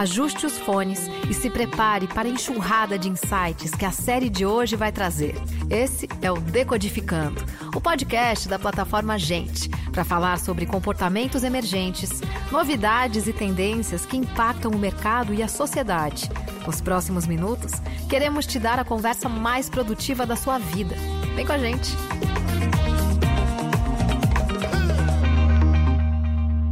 [0.00, 4.46] Ajuste os fones e se prepare para a enxurrada de insights que a série de
[4.46, 5.34] hoje vai trazer.
[5.68, 7.44] Esse é o Decodificando,
[7.76, 14.70] o podcast da plataforma Gente, para falar sobre comportamentos emergentes, novidades e tendências que impactam
[14.70, 16.30] o mercado e a sociedade.
[16.66, 17.72] Nos próximos minutos,
[18.08, 20.96] queremos te dar a conversa mais produtiva da sua vida.
[21.36, 21.90] Vem com a gente!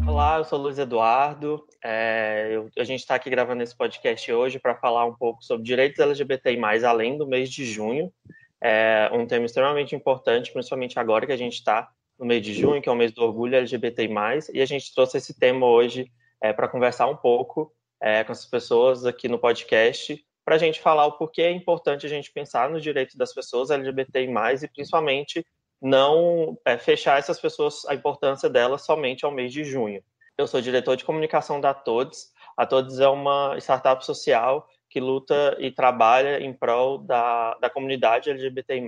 [0.06, 1.67] Olá, eu sou Luiz Eduardo.
[1.84, 5.64] É, eu, a gente está aqui gravando esse podcast hoje para falar um pouco sobre
[5.64, 8.12] direitos LGBTI, além do mês de junho.
[8.60, 11.88] É um tema extremamente importante, principalmente agora que a gente está
[12.19, 14.09] no mês de junho, que é o mês do orgulho LGBTI.
[14.52, 16.10] E a gente trouxe esse tema hoje
[16.41, 20.80] é, para conversar um pouco é, com as pessoas aqui no podcast, para a gente
[20.80, 24.28] falar o porquê é importante a gente pensar nos direitos das pessoas LGBTI,
[24.62, 25.45] e principalmente
[25.80, 30.02] não é, fechar essas pessoas, a importância delas somente ao mês de junho.
[30.38, 32.33] Eu sou diretor de comunicação da Todes.
[32.56, 38.31] A Todes é uma startup social que luta e trabalha em prol da, da comunidade
[38.31, 38.81] LGBTI+,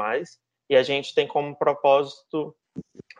[0.71, 2.55] e a gente tem como propósito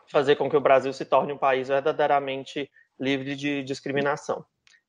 [0.09, 4.45] fazer com que o Brasil se torne um país verdadeiramente livre de discriminação.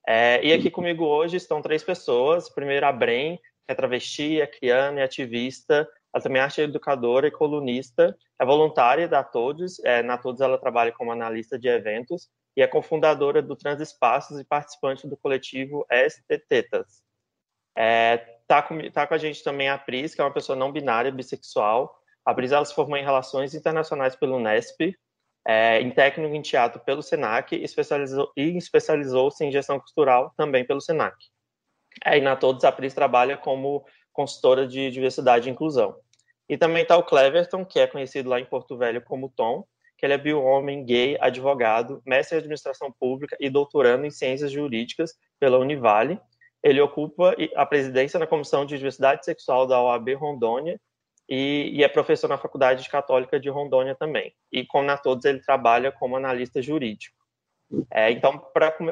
[0.06, 2.48] É, e aqui comigo hoje estão três pessoas.
[2.48, 7.26] Primeiro, a Bren, que é travesti, é criana e ativista ela também é arte educadora
[7.26, 9.82] e colunista, é voluntária da Todos.
[9.82, 14.44] É, na Todos ela trabalha como analista de eventos e é cofundadora do Transespaços e
[14.44, 17.02] participante do coletivo STTetas.
[17.76, 20.70] É, tá, com, tá com a gente também a Pris, que é uma pessoa não
[20.70, 21.94] binária, bissexual.
[22.24, 24.94] A Pris ela se formou em Relações Internacionais pelo Unesp,
[25.46, 30.80] é, em técnico em teatro pelo Senac e especializou-se especializou em gestão cultural também pelo
[30.80, 31.16] Senac.
[32.04, 35.96] É, e na Todos a Pris trabalha como consultora de diversidade e inclusão.
[36.48, 39.64] E também está o Cleverton, que é conhecido lá em Porto Velho como Tom,
[40.02, 45.16] que ele é bio-homem, gay, advogado, mestre em administração pública e doutorando em ciências jurídicas
[45.38, 46.20] pela Univale.
[46.60, 50.80] Ele ocupa a presidência na Comissão de Diversidade Sexual da OAB Rondônia
[51.28, 54.34] e, e é professor na Faculdade Católica de Rondônia também.
[54.50, 57.16] E, como na todos, ele trabalha como analista jurídico.
[57.88, 58.44] É, então,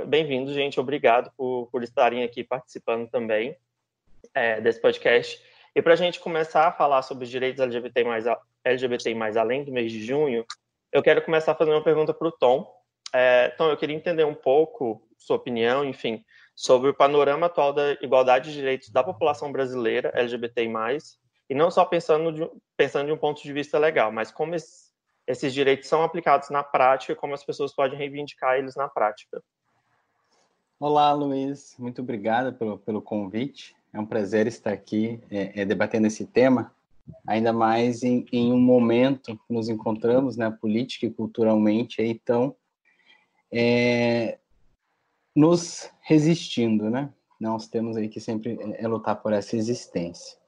[0.06, 0.78] bem-vindo, gente.
[0.78, 3.56] Obrigado por, por estarem aqui participando também
[4.32, 5.42] é, desse podcast.
[5.74, 8.26] E para a gente começar a falar sobre os direitos LGBT mais,
[8.62, 10.46] LGBT mais além do mês de junho,
[10.92, 12.70] eu quero começar fazendo uma pergunta para o Tom.
[13.12, 16.24] É, Tom, eu queria entender um pouco sua opinião, enfim,
[16.54, 20.70] sobre o panorama atual da igualdade de direitos da população brasileira LGBT
[21.48, 24.92] e não só pensando de, pensando de um ponto de vista legal, mas como esses,
[25.26, 29.42] esses direitos são aplicados na prática, como as pessoas podem reivindicar eles na prática.
[30.78, 31.74] Olá, Luiz.
[31.78, 33.76] Muito obrigada pelo, pelo convite.
[33.92, 36.72] É um prazer estar aqui é, é, debatendo esse tema,
[37.26, 42.54] ainda mais em, em, um momento que nos encontramos, né, política e culturalmente, aí, então,
[43.52, 44.38] é,
[45.34, 47.12] nos resistindo, né?
[47.40, 50.38] Nós temos aí que sempre é, é lutar por essa existência.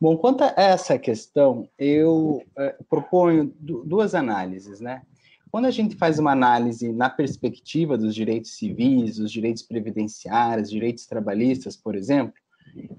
[0.00, 5.02] Bom, quanto a essa questão, eu é, proponho duas análises, né?
[5.50, 11.06] Quando a gente faz uma análise na perspectiva dos direitos civis, dos direitos previdenciários, direitos
[11.06, 12.34] trabalhistas, por exemplo,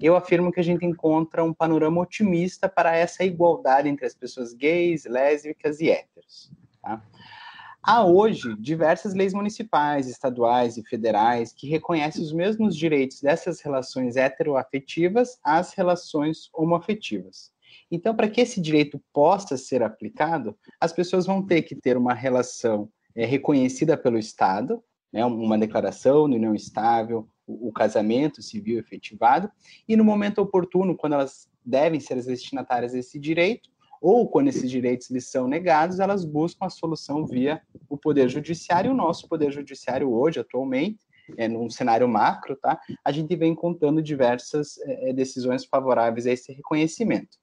[0.00, 4.52] eu afirmo que a gente encontra um panorama otimista para essa igualdade entre as pessoas
[4.52, 6.50] gays, lésbicas e héteros.
[6.80, 7.02] Tá?
[7.84, 14.16] Há hoje diversas leis municipais, estaduais e federais que reconhecem os mesmos direitos dessas relações
[14.16, 17.50] heteroafetivas às relações homoafetivas.
[17.90, 22.14] Então, para que esse direito possa ser aplicado, as pessoas vão ter que ter uma
[22.14, 24.82] relação é, reconhecida pelo Estado,
[25.12, 29.50] né, uma declaração de união estável, o, casamento civil efetivado,
[29.88, 33.70] e no momento oportuno, quando elas devem ser as destinatárias desse direito,
[34.00, 38.90] ou quando esses direitos lhes são negados, elas buscam a solução via o Poder Judiciário.
[38.90, 40.98] O nosso Poder Judiciário hoje, atualmente,
[41.36, 42.80] é, num cenário macro, tá?
[43.04, 47.38] a gente vem contando diversas é, decisões favoráveis a esse reconhecimento.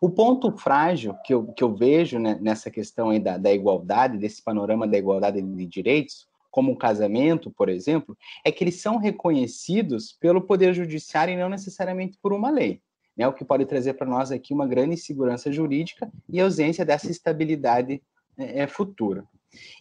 [0.00, 4.18] O ponto frágil que eu, que eu vejo né, nessa questão aí da, da igualdade,
[4.18, 8.96] desse panorama da igualdade de direitos, como o casamento, por exemplo, é que eles são
[8.96, 12.80] reconhecidos pelo Poder Judiciário e não necessariamente por uma lei.
[13.16, 17.10] Né, o que pode trazer para nós aqui uma grande insegurança jurídica e ausência dessa
[17.10, 18.02] estabilidade
[18.36, 19.24] é, é, futura.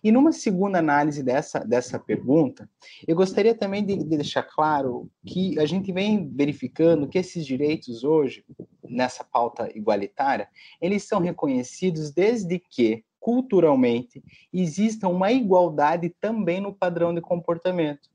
[0.04, 2.70] E numa segunda análise dessa, dessa pergunta,
[3.08, 8.06] eu gostaria também de, de, deixar claro que a gente vem verificando que esses direitos
[8.06, 8.46] hoje,
[8.84, 10.48] nessa pauta igualitária,
[10.82, 14.24] eles são reconhecidos desde que culturalmente,
[14.54, 18.08] exista uma igualdade também no padrão de comportamento.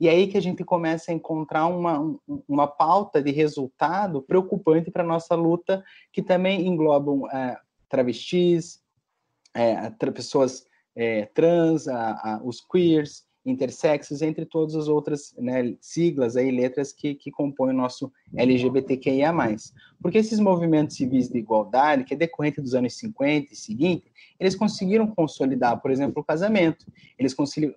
[0.00, 2.18] E aí que a gente começa a encontrar uma,
[2.48, 7.56] uma pauta de resultado preocupante para a nossa luta, que também englobam é,
[7.88, 8.82] travestis,
[9.54, 10.66] é, pessoas
[10.96, 16.92] é, trans, a, a, os queers, intersexos, entre todas as outras né, siglas aí, letras
[16.92, 19.32] que, que compõem o nosso LGBTQIA+.
[20.02, 24.54] Porque esses movimentos civis de igualdade, que é decorrente dos anos 50 e seguinte, eles
[24.54, 26.86] conseguiram consolidar, por exemplo, o casamento,
[27.18, 27.34] eles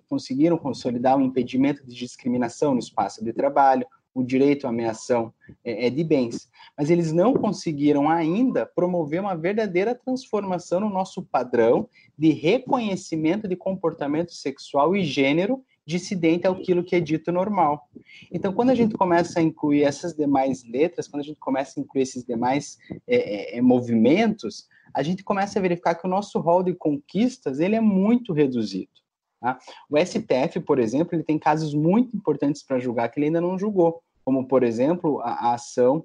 [0.08, 5.32] conseguiram consolidar o impedimento de discriminação no espaço de trabalho, o direito à ameação
[5.64, 11.22] é, é, de bens, mas eles não conseguiram ainda promover uma verdadeira transformação no nosso
[11.22, 17.88] padrão de reconhecimento de comportamento sexual e gênero dissidente àquilo que é dito normal.
[18.30, 21.82] Então, quando a gente começa a incluir essas demais letras, quando a gente começa a
[21.82, 22.78] incluir esses demais
[23.08, 27.60] é, é, é movimentos, a gente começa a verificar que o nosso rol de conquistas
[27.60, 28.99] ele é muito reduzido.
[29.40, 29.58] Tá?
[29.88, 33.58] O STF, por exemplo, ele tem casos muito importantes para julgar que ele ainda não
[33.58, 36.04] julgou, como, por exemplo, a, a ação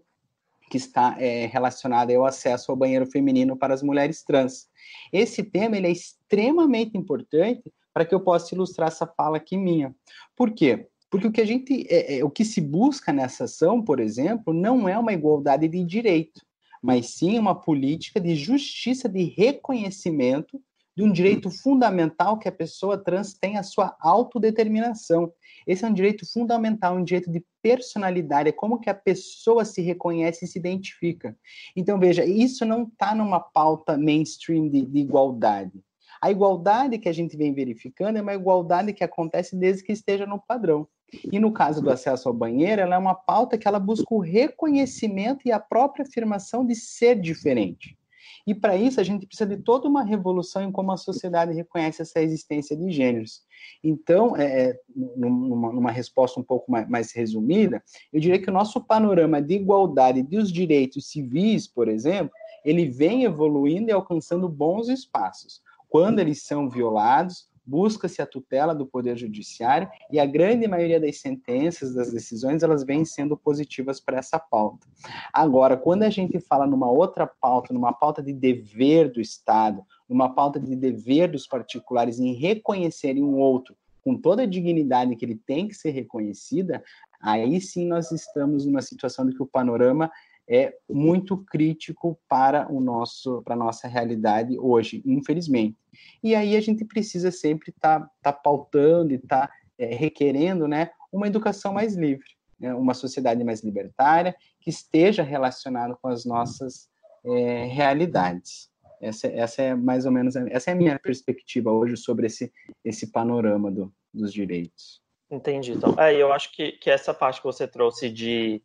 [0.69, 4.67] que está é, relacionada ao acesso ao banheiro feminino para as mulheres trans.
[5.11, 9.95] Esse tema ele é extremamente importante para que eu possa ilustrar essa fala aqui minha.
[10.35, 10.87] Por quê?
[11.09, 14.53] Porque o que a gente, é, é, o que se busca nessa ação, por exemplo,
[14.53, 16.41] não é uma igualdade de direito,
[16.81, 20.61] mas sim uma política de justiça de reconhecimento
[20.95, 25.31] de um direito fundamental que a pessoa trans tem a sua autodeterminação.
[25.67, 29.81] Esse é um direito fundamental, um direito de personalidade, é como que a pessoa se
[29.81, 31.37] reconhece e se identifica.
[31.75, 35.83] Então, veja, isso não está numa pauta mainstream de, de igualdade.
[36.21, 40.25] A igualdade que a gente vem verificando é uma igualdade que acontece desde que esteja
[40.25, 40.87] no padrão.
[41.31, 44.19] E no caso do acesso ao banheiro, ela é uma pauta que ela busca o
[44.19, 47.97] reconhecimento e a própria afirmação de ser diferente.
[48.45, 52.01] E para isso a gente precisa de toda uma revolução em como a sociedade reconhece
[52.01, 53.41] essa existência de gêneros.
[53.83, 57.83] Então, é, é numa, numa, resposta um pouco mais, mais, resumida,
[58.13, 62.31] eu diria que o nosso panorama de igualdade dos direitos civis, por exemplo,
[62.63, 65.61] ele vem evoluindo e alcançando bons espaços.
[65.89, 71.19] Quando eles são violados, busca-se a tutela do Poder Judiciário e a grande maioria das
[71.19, 74.87] sentenças, das decisões, elas vêm sendo positivas para essa pauta.
[75.33, 80.29] Agora, quando a gente fala numa outra pauta, numa pauta de dever do Estado, numa
[80.29, 83.75] pauta de dever dos particulares em reconhecerem um outro
[84.05, 86.83] com toda a dignidade que ele tem que ser reconhecida,
[87.19, 90.11] aí sim nós estamos numa situação de que o panorama
[90.47, 95.77] é muito crítico para o nosso para a nossa realidade hoje, infelizmente.
[96.23, 100.67] E aí a gente precisa sempre estar tá, tá pautando e estar tá, é, requerendo
[100.67, 102.27] né, uma educação mais livre,
[102.59, 106.89] né, uma sociedade mais libertária, que esteja relacionada com as nossas
[107.25, 108.69] é, realidades.
[109.01, 112.51] Essa, essa é mais ou menos essa é a minha perspectiva hoje sobre esse,
[112.83, 115.01] esse panorama do, dos direitos.
[115.29, 115.73] Entendi.
[115.73, 118.61] Então, é, eu acho que, que essa parte que você trouxe de,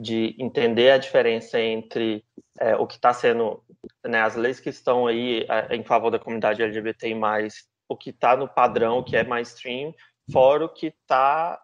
[0.00, 2.24] de entender a diferença entre
[2.58, 3.62] é, o que está sendo,
[4.04, 7.14] né, as leis que estão aí é, em favor da comunidade LGBT+,
[7.88, 9.94] o que está no padrão, o que é mainstream,
[10.32, 11.60] fora o que está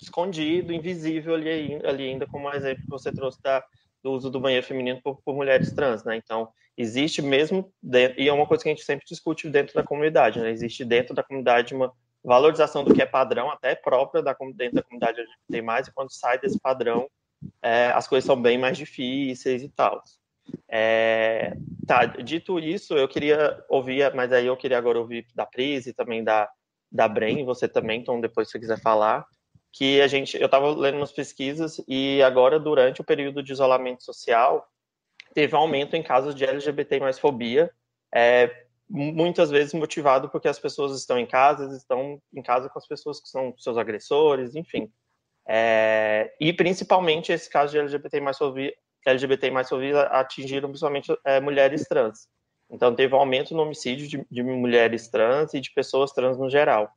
[0.00, 3.64] escondido, invisível ali, ali ainda, como o exemplo que você trouxe da,
[4.02, 6.16] do uso do banheiro feminino por, por mulheres trans, né?
[6.16, 9.84] Então, existe mesmo, dentro, e é uma coisa que a gente sempre discute dentro da
[9.84, 10.50] comunidade, né?
[10.50, 11.92] Existe dentro da comunidade uma
[12.24, 16.38] valorização do que é padrão, até própria da, dentro da comunidade LGBT+, e quando sai
[16.38, 17.08] desse padrão,
[17.60, 20.02] é, as coisas são bem mais difíceis e tal.
[20.68, 25.86] É, tá, dito isso, eu queria ouvir, mas aí eu queria agora ouvir da Pris
[25.86, 26.48] e também da,
[26.90, 29.26] da Bren, você também, então depois se você quiser falar,
[29.72, 34.04] que a gente, eu estava lendo umas pesquisas e agora durante o período de isolamento
[34.04, 34.68] social
[35.32, 37.70] teve um aumento em casos de LGBT mais fobia,
[38.14, 42.86] é, muitas vezes motivado porque as pessoas estão em casa, estão em casa com as
[42.86, 44.92] pessoas que são seus agressores, enfim.
[45.48, 48.38] É, e principalmente esse caso de LGBT mais
[49.04, 49.68] LGBT mais
[50.10, 52.28] atingiram principalmente é, mulheres trans.
[52.70, 56.50] Então teve um aumento no homicídio de, de mulheres trans e de pessoas trans no
[56.50, 56.92] geral,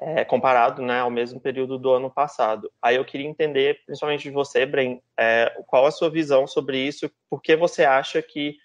[0.00, 2.70] é, comparado né, ao mesmo período do ano passado.
[2.80, 7.10] Aí eu queria entender, principalmente de você, Bren, é, qual a sua visão sobre isso,
[7.28, 8.56] por que você acha que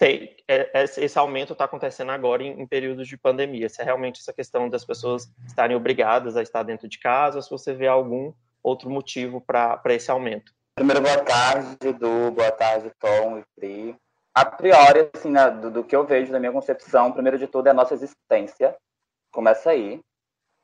[0.00, 3.68] tem, é, é, esse aumento está acontecendo agora em, em, períodos de pandemia.
[3.68, 7.42] Se é realmente essa questão das pessoas estarem obrigadas a estar dentro de casa, ou
[7.42, 10.54] se você vê algum outro motivo para esse aumento.
[10.74, 13.96] Primeiro, boa tarde, Du, boa tarde, Tom e Pri.
[14.34, 17.66] A priori, assim, né, do, do, que eu vejo da minha concepção, primeiro de tudo
[17.66, 18.74] é a nossa existência.
[19.30, 20.00] Começa aí.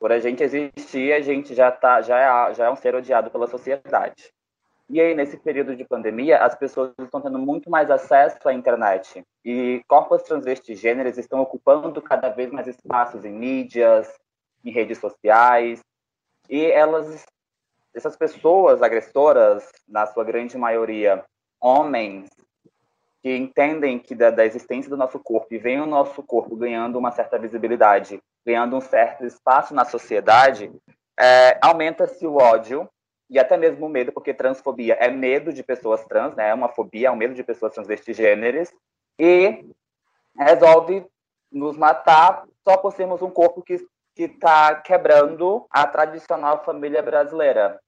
[0.01, 3.31] Por a gente existir, a gente já, tá, já, é, já é um ser odiado
[3.31, 4.33] pela sociedade.
[4.89, 9.25] E aí, nesse período de pandemia, as pessoas estão tendo muito mais acesso à internet.
[9.45, 14.09] E corpos transvestis gêneros estão ocupando cada vez mais espaços em mídias,
[14.65, 15.81] em redes sociais.
[16.49, 17.25] E elas,
[17.93, 21.25] essas pessoas agressoras, na sua grande maioria,
[21.61, 22.29] homens,
[23.21, 26.97] que entendem que da, da existência do nosso corpo e veem o nosso corpo ganhando
[26.97, 30.71] uma certa visibilidade ganhando um certo espaço na sociedade,
[31.19, 32.89] é, aumenta-se o ódio
[33.29, 36.51] e até mesmo o medo, porque transfobia é medo de pessoas trans, né?
[36.51, 38.73] É uma fobia, é um medo de pessoas transvestigêneres,
[39.19, 39.65] e
[40.39, 41.05] resolve
[41.51, 43.79] nos matar só por sermos um corpo que
[44.17, 47.81] está quebrando a tradicional família brasileira.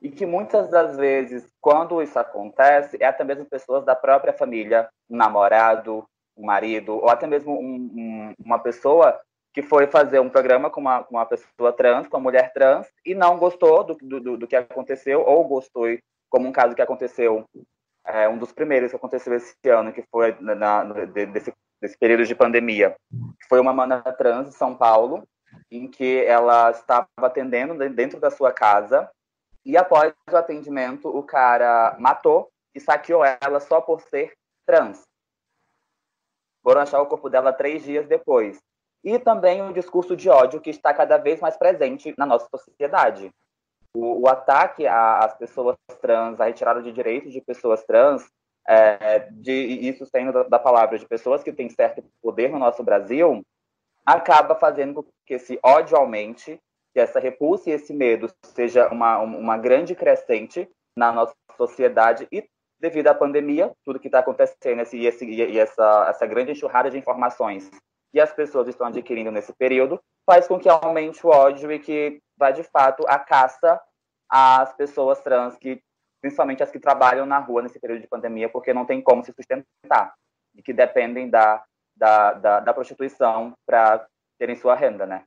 [0.00, 4.88] E que muitas das vezes, quando isso acontece, é até mesmo pessoas da própria família,
[5.08, 6.04] um namorado,
[6.36, 9.20] um marido, ou até mesmo um, um, uma pessoa
[9.52, 12.86] que foi fazer um programa com uma, com uma pessoa trans, com uma mulher trans,
[13.04, 15.86] e não gostou do, do, do que aconteceu, ou gostou,
[16.30, 17.44] como um caso que aconteceu,
[18.06, 22.24] é, um dos primeiros que aconteceu esse ano, que foi na, na, desse, desse período
[22.24, 22.96] de pandemia.
[23.48, 25.22] Foi uma mana trans em São Paulo,
[25.70, 29.10] em que ela estava atendendo dentro da sua casa,
[29.64, 34.32] e após o atendimento, o cara matou e saqueou ela só por ser
[34.66, 35.02] trans.
[36.62, 38.58] Foram achar o corpo dela três dias depois
[39.04, 43.30] e também o discurso de ódio que está cada vez mais presente na nossa sociedade.
[43.94, 48.24] O, o ataque às pessoas trans, a retirada de direitos de pessoas trans,
[48.66, 52.82] é, de, isso saindo da, da, palavra de pessoas que têm certo poder no nosso
[52.82, 53.42] Brasil,
[54.06, 56.58] acaba fazendo com que esse ódio aumente,
[56.94, 62.44] que essa repulsa e esse medo seja uma, uma grande crescente na nossa sociedade e
[62.78, 66.98] devido à pandemia, tudo que está acontecendo e, esse, e essa, essa grande enxurrada de
[66.98, 67.70] informações
[68.12, 72.20] que as pessoas estão adquirindo nesse período faz com que aumente o ódio e que
[72.36, 73.80] vá de fato a caça
[74.28, 75.82] às pessoas trans que
[76.20, 79.32] principalmente as que trabalham na rua nesse período de pandemia porque não tem como se
[79.32, 80.14] sustentar
[80.54, 81.64] e que dependem da
[81.94, 84.06] da, da, da prostituição para
[84.38, 85.24] terem sua renda, né?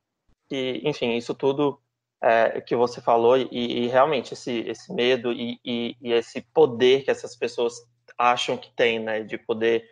[0.50, 1.80] E enfim isso tudo
[2.22, 7.04] é, que você falou e, e, realmente esse esse medo e, e, e esse poder
[7.04, 7.76] que essas pessoas
[8.18, 9.88] acham que tem, né, de poder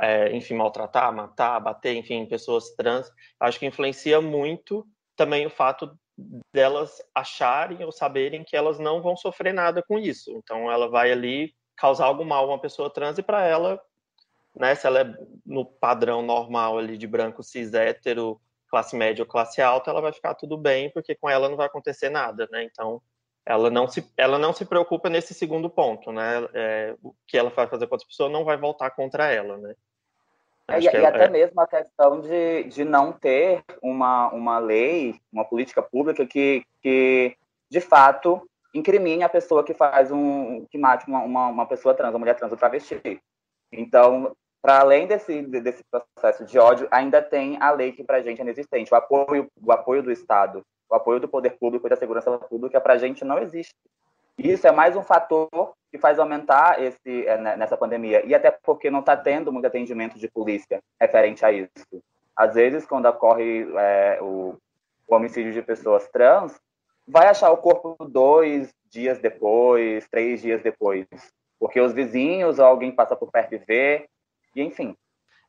[0.00, 5.96] é, enfim, maltratar, matar, bater, enfim, pessoas trans, acho que influencia muito também o fato
[6.52, 10.32] delas acharem ou saberem que elas não vão sofrer nada com isso.
[10.32, 13.80] Então, ela vai ali causar algum mal a uma pessoa trans e para ela,
[14.54, 15.14] né, se ela é
[15.46, 20.12] no padrão normal ali de branco cis hétero, classe média ou classe alta, ela vai
[20.12, 22.64] ficar tudo bem, porque com ela não vai acontecer nada, né?
[22.64, 23.00] Então,
[23.48, 26.46] ela não se, ela não se preocupa nesse segundo ponto, né?
[26.52, 29.74] É, o que ela vai fazer com outra pessoa não vai voltar contra ela, né?
[30.68, 31.30] É, e, e até é...
[31.30, 37.34] mesmo a questão de, de não ter uma, uma lei, uma política pública que, que
[37.70, 42.12] de fato incrimine a pessoa que faz um que mate uma, uma, uma pessoa trans,
[42.12, 43.18] uma mulher trans ou travesti.
[43.72, 48.22] Então, para além desse, desse processo de ódio, ainda tem a lei que para a
[48.22, 51.90] gente é inexistente, o apoio, o apoio do Estado o apoio do poder público e
[51.90, 53.74] da segurança pública para a gente não existe.
[54.38, 58.24] E isso é mais um fator que faz aumentar esse é, né, nessa pandemia.
[58.24, 62.02] E até porque não está tendo muito atendimento de polícia referente a isso.
[62.36, 64.56] Às vezes, quando ocorre é, o,
[65.08, 66.54] o homicídio de pessoas trans,
[67.06, 71.06] vai achar o corpo dois dias depois, três dias depois.
[71.58, 74.08] Porque os vizinhos ou alguém passa por perto e vê,
[74.54, 74.96] e enfim.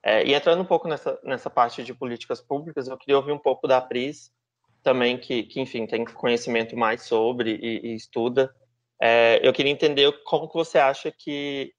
[0.03, 3.37] É, e entrando um pouco nessa, nessa parte de políticas públicas, eu queria ouvir um
[3.37, 4.31] pouco da Pris,
[4.81, 8.53] também que, que enfim, tem conhecimento mais sobre e, e estuda.
[9.01, 11.73] É, eu queria entender como que você acha que,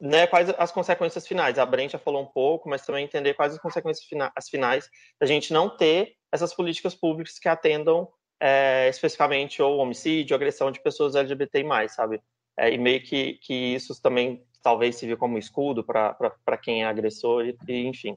[0.00, 1.58] né, quais as consequências finais.
[1.58, 4.88] A Brent já falou um pouco, mas também entender quais as consequências fina as finais
[5.20, 8.08] da gente não ter essas políticas públicas que atendam
[8.40, 12.20] é, especificamente ou homicídio, agressão de pessoas LGBTI+, sabe?
[12.56, 17.44] É, e meio que, que isso também talvez sirva como escudo para quem é agressor
[17.46, 18.16] e, e enfim.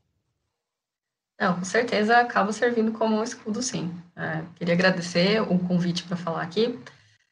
[1.40, 3.94] Não, com certeza acaba servindo como um escudo, sim.
[4.16, 6.80] É, queria agradecer o convite para falar aqui.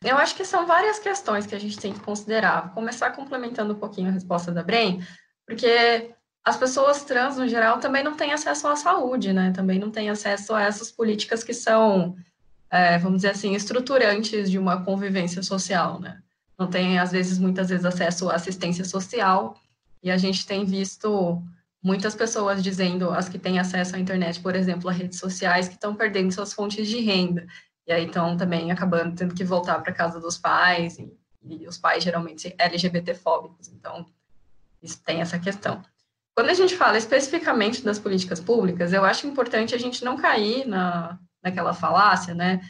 [0.03, 2.62] Eu acho que são várias questões que a gente tem que considerar.
[2.63, 5.00] Vou começar complementando um pouquinho a resposta da Bren,
[5.46, 6.12] porque
[6.44, 9.51] as pessoas trans, no geral, também não têm acesso à saúde, né?
[9.56, 12.15] Também não têm acesso a essas políticas que são,
[12.70, 16.20] é, vamos dizer assim, estruturantes de uma convivência social, né?
[16.62, 19.60] Não têm, às vezes, muitas vezes, acesso à assistência social,
[20.03, 21.41] e a gente tem visto
[21.82, 25.74] muitas pessoas dizendo, as que têm acesso à internet, por exemplo, a redes sociais, que
[25.74, 27.48] estão perdendo suas fontes de renda.
[27.88, 31.12] E aí estão também acabando tendo que voltar para casa dos pais, e,
[31.44, 33.68] e, os pais geralmente LGBTfóbicos.
[33.70, 34.06] Então,
[34.84, 35.82] isso tem essa questão.
[36.36, 40.68] Quando a gente fala especificamente das políticas públicas, eu acho importante a gente não cair
[40.68, 42.62] na, naquela falácia, né,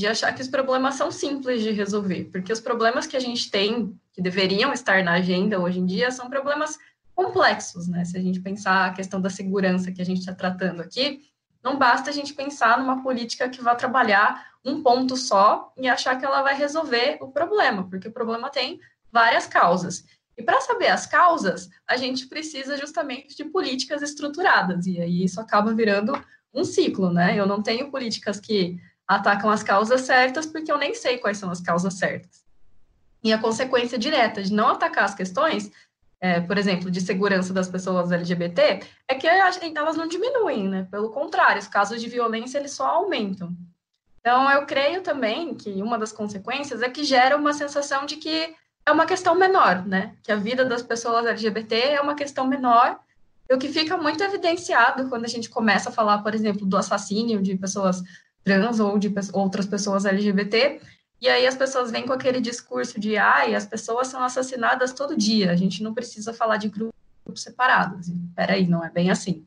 [0.00, 3.50] de achar que os problemas são simples de resolver, porque os problemas que a gente
[3.50, 6.78] tem, que deveriam estar na agenda hoje em dia, são problemas
[7.14, 8.02] complexos, né?
[8.06, 11.20] Se a gente pensar a questão da segurança que a gente está tratando aqui,
[11.62, 16.18] não basta a gente pensar numa política que vá trabalhar um ponto só e achar
[16.18, 18.80] que ela vai resolver o problema, porque o problema tem
[19.12, 20.06] várias causas.
[20.34, 25.38] E para saber as causas, a gente precisa justamente de políticas estruturadas, e aí isso
[25.38, 26.18] acaba virando
[26.54, 27.38] um ciclo, né?
[27.38, 31.50] Eu não tenho políticas que atacam as causas certas porque eu nem sei quais são
[31.50, 32.44] as causas certas.
[33.24, 35.68] E a consequência direta de não atacar as questões,
[36.20, 40.86] é, por exemplo, de segurança das pessoas LGBT, é que elas não diminuem, né?
[40.88, 43.52] Pelo contrário, os casos de violência eles só aumentam.
[44.20, 48.54] Então, eu creio também que uma das consequências é que gera uma sensação de que
[48.86, 50.14] é uma questão menor, né?
[50.22, 53.00] Que a vida das pessoas LGBT é uma questão menor,
[53.50, 57.42] o que fica muito evidenciado quando a gente começa a falar, por exemplo, do assassínio
[57.42, 58.00] de pessoas
[58.44, 60.80] trans ou de outras pessoas LGBT,
[61.20, 65.16] e aí as pessoas vêm com aquele discurso de ai, as pessoas são assassinadas todo
[65.16, 66.92] dia, a gente não precisa falar de grupos
[67.36, 68.08] separados.
[68.34, 69.44] Peraí, não é bem assim.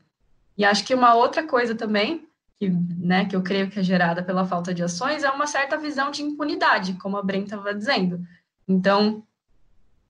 [0.56, 4.22] E acho que uma outra coisa também que, né, que eu creio que é gerada
[4.22, 8.24] pela falta de ações, é uma certa visão de impunidade, como a Bren estava dizendo.
[8.66, 9.22] Então,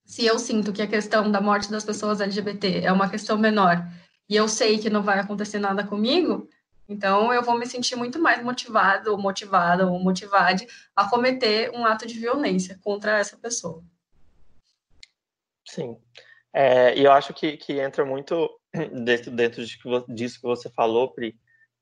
[0.05, 3.85] se eu sinto que a questão da morte das pessoas LGBT é uma questão menor
[4.29, 6.47] e eu sei que não vai acontecer nada comigo,
[6.87, 11.85] então eu vou me sentir muito mais motivado, ou motivada, ou motivade a cometer um
[11.85, 13.83] ato de violência contra essa pessoa.
[15.67, 15.97] Sim.
[16.53, 18.49] É, e eu acho que, que entra muito
[19.03, 19.63] dentro, dentro
[20.07, 21.35] disso que você falou, Pri,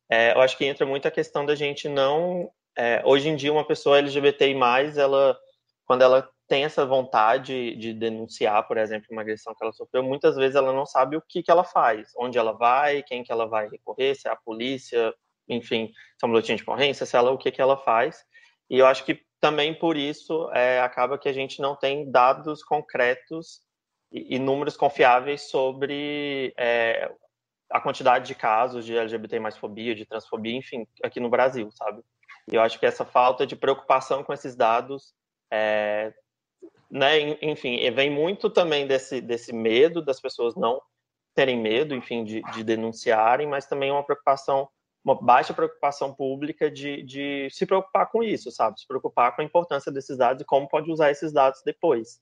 [0.10, 2.51] é, eu acho que entra muito a questão da gente não.
[2.75, 4.55] É, hoje em dia, uma pessoa LGBTI,
[4.98, 5.38] ela,
[5.86, 10.35] quando ela tem essa vontade de denunciar, por exemplo, uma agressão que ela sofreu, muitas
[10.35, 13.47] vezes ela não sabe o que, que ela faz, onde ela vai, quem que ela
[13.47, 15.13] vai recorrer, se é a polícia,
[15.47, 18.23] enfim, se é um boletim de ocorrência, se ela, o que, que ela faz.
[18.69, 22.63] E eu acho que também por isso é, acaba que a gente não tem dados
[22.63, 23.62] concretos
[24.12, 27.12] e, e números confiáveis sobre é,
[27.69, 32.01] a quantidade de casos de LGBT mais fobia, de transfobia, enfim, aqui no Brasil, sabe?
[32.51, 35.13] E eu acho que essa falta de preocupação com esses dados,
[35.51, 36.13] é,
[36.93, 40.79] né, enfim, vem muito também desse, desse medo das pessoas não
[41.33, 44.69] terem medo, enfim, de, de denunciarem, mas também uma preocupação,
[45.03, 48.79] uma baixa preocupação pública de, de se preocupar com isso, sabe?
[48.79, 52.21] Se preocupar com a importância desses dados e como pode usar esses dados depois.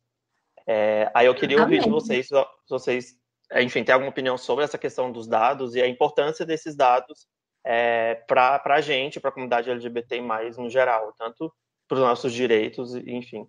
[0.66, 2.36] É, aí eu queria ouvir de vocês, se
[2.70, 3.20] vocês
[3.52, 7.28] é, enfim, tem alguma opinião sobre essa questão dos dados e a importância desses dados
[7.66, 11.54] é, para a gente, para a comunidade LGBT mais no geral, tanto
[11.90, 13.46] para os nossos direitos, enfim.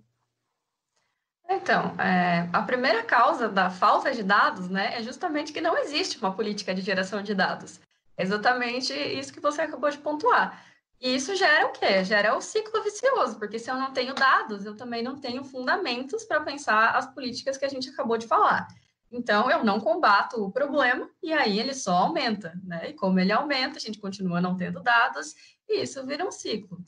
[1.54, 6.18] Então, é, a primeira causa da falta de dados né, é justamente que não existe
[6.18, 7.78] uma política de geração de dados.
[8.16, 10.64] É exatamente isso que você acabou de pontuar.
[11.00, 12.04] E isso gera o quê?
[12.04, 16.24] Gera o ciclo vicioso, porque se eu não tenho dados, eu também não tenho fundamentos
[16.24, 18.68] para pensar as políticas que a gente acabou de falar.
[19.10, 22.90] Então, eu não combato o problema e aí ele só aumenta, né?
[22.90, 25.34] E como ele aumenta, a gente continua não tendo dados
[25.68, 26.78] e isso vira um ciclo.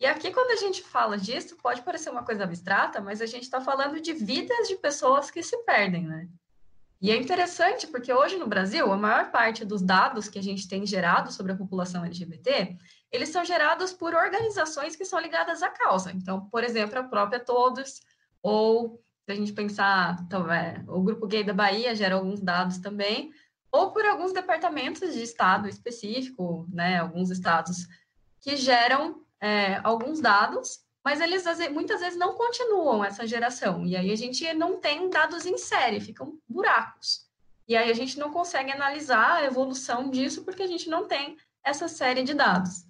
[0.00, 3.42] E aqui, quando a gente fala disso, pode parecer uma coisa abstrata, mas a gente
[3.42, 6.26] está falando de vidas de pessoas que se perdem, né?
[7.02, 10.66] E é interessante porque hoje no Brasil, a maior parte dos dados que a gente
[10.66, 12.78] tem gerado sobre a população LGBT,
[13.12, 16.12] eles são gerados por organizações que são ligadas à causa.
[16.12, 18.00] Então, por exemplo, a própria Todos,
[18.42, 22.78] ou se a gente pensar, então, é, o Grupo Gay da Bahia gera alguns dados
[22.78, 23.32] também,
[23.70, 27.86] ou por alguns departamentos de estado específico, né, alguns estados
[28.40, 34.10] que geram é, alguns dados, mas eles muitas vezes não continuam essa geração, e aí
[34.10, 37.28] a gente não tem dados em série, ficam buracos.
[37.66, 41.36] E aí a gente não consegue analisar a evolução disso porque a gente não tem
[41.64, 42.84] essa série de dados.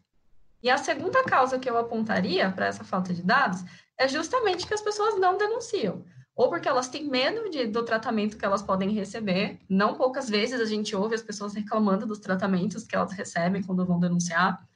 [0.62, 3.62] E a segunda causa que eu apontaria para essa falta de dados
[3.98, 6.04] é justamente que as pessoas não denunciam
[6.40, 9.60] ou porque elas têm medo de, do tratamento que elas podem receber.
[9.68, 13.84] Não poucas vezes a gente ouve as pessoas reclamando dos tratamentos que elas recebem quando
[13.84, 14.66] vão denunciar,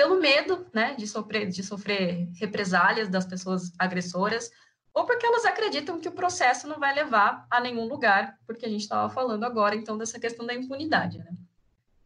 [0.00, 4.50] pelo medo né, de, sofrer, de sofrer represálias das pessoas agressoras,
[4.94, 8.68] ou porque elas acreditam que o processo não vai levar a nenhum lugar, porque a
[8.70, 11.18] gente estava falando agora, então, dessa questão da impunidade.
[11.18, 11.30] Né?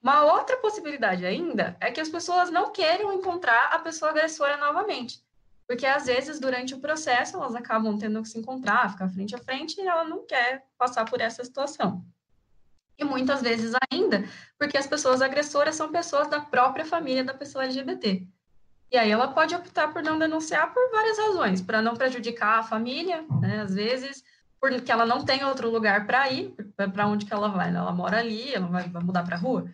[0.02, 5.24] Uma outra possibilidade ainda é que as pessoas não queiram encontrar a pessoa agressora novamente.
[5.64, 9.38] Porque às vezes, durante o processo, elas acabam tendo que se encontrar, ficar frente a
[9.38, 12.04] frente, e ela não quer passar por essa situação.
[12.98, 14.24] E muitas vezes ainda,
[14.58, 18.26] porque as pessoas agressoras são pessoas da própria família da pessoa LGBT.
[18.92, 22.62] E aí ela pode optar por não denunciar por várias razões, para não prejudicar a
[22.62, 23.62] família, né?
[23.62, 24.22] às vezes,
[24.60, 26.54] porque ela não tem outro lugar para ir,
[26.92, 27.78] para onde que ela vai, né?
[27.78, 29.68] ela mora ali, ela vai, vai mudar para a rua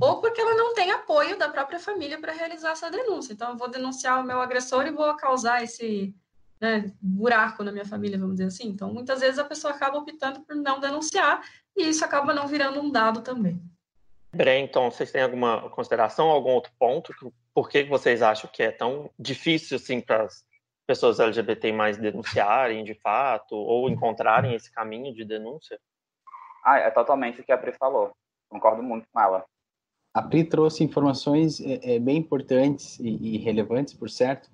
[0.00, 3.32] ou porque ela não tem apoio da própria família para realizar essa denúncia.
[3.32, 6.14] Então, eu vou denunciar o meu agressor e vou causar esse
[6.64, 8.68] né, buraco na minha família, vamos dizer assim.
[8.68, 11.42] Então, muitas vezes a pessoa acaba optando por não denunciar
[11.76, 13.60] e isso acaba não virando um dado também.
[14.34, 17.12] Bem, então, vocês têm alguma consideração, algum outro ponto?
[17.52, 20.42] Por que vocês acham que é tão difícil assim para as
[20.86, 25.78] pessoas LGBT mais denunciarem de fato ou encontrarem esse caminho de denúncia?
[26.64, 28.12] Ah, é totalmente o que a Pri falou.
[28.48, 29.44] Concordo muito com ela
[30.14, 34.48] a Pri trouxe informações é, é, bem importantes e, e, relevantes, por certo,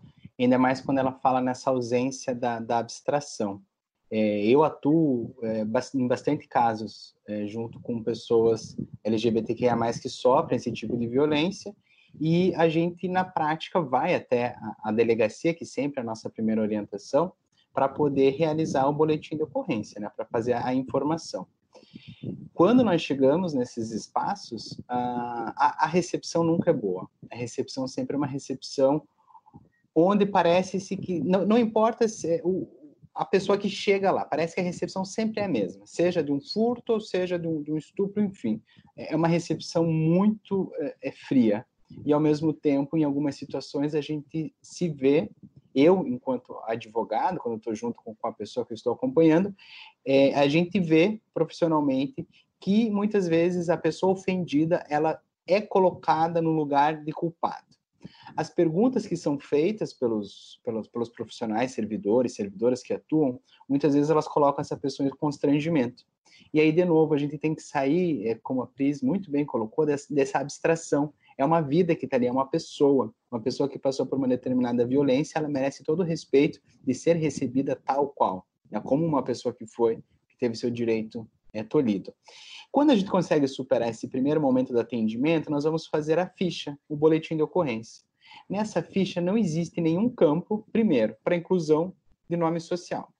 [0.44, 3.62] ainda mais quando ela fala nessa ausência da, da abstração.
[4.10, 10.72] É, eu atuo é, em bastante casos é, junto com pessoas LGBTQIA+, que sofrem esse
[10.72, 11.74] tipo de violência,
[12.18, 16.28] e a gente, na prática, vai até a, a delegacia, que sempre é a nossa
[16.28, 17.32] primeira orientação,
[17.72, 21.46] para poder realizar o boletim de ocorrência, né, para fazer a informação.
[22.52, 27.08] Quando nós chegamos nesses espaços, a, a, recepção nunca é boa.
[27.30, 29.02] A recepção sempre é uma recepção
[30.00, 31.20] onde parece-se que.
[31.20, 32.68] Não, não importa se é o,
[33.14, 36.32] a pessoa que chega lá, parece que a recepção sempre é a mesma, seja de
[36.32, 38.62] um furto, seja de um, de um estupro, enfim.
[38.96, 41.66] É uma recepção muito é, é fria.
[42.06, 45.28] E, ao mesmo tempo, em algumas situações, a gente se vê
[45.74, 49.54] eu, enquanto advogado, quando estou junto com, a pessoa que estou acompanhando,
[50.04, 52.26] é, a gente vê profissionalmente
[52.58, 57.66] que muitas vezes a pessoa ofendida ela é colocada no lugar de culpado.
[58.36, 64.10] As perguntas que são feitas pelos, pelos, pelos profissionais, servidores, servidoras que atuam, muitas vezes
[64.10, 66.04] elas colocam essa pessoa em constrangimento.
[66.52, 69.44] E aí, de novo, a gente tem que sair, é, como a Pris muito bem
[69.44, 73.14] colocou, dessa, dessa abstração é uma vida que está ali, é uma pessoa.
[73.30, 77.16] Uma pessoa que passou por uma determinada violência, ela merece todo o respeito de ser
[77.16, 78.80] recebida tal qual, né?
[78.80, 79.96] como uma pessoa que foi,
[80.28, 82.12] que teve seu direito é, tolhido.
[82.70, 86.78] Quando a gente consegue superar esse primeiro momento do atendimento, nós vamos fazer a ficha,
[86.88, 88.04] o boletim de ocorrência.
[88.48, 91.94] Nessa ficha não existe nenhum campo, primeiro, para inclusão
[92.28, 93.12] de nome social.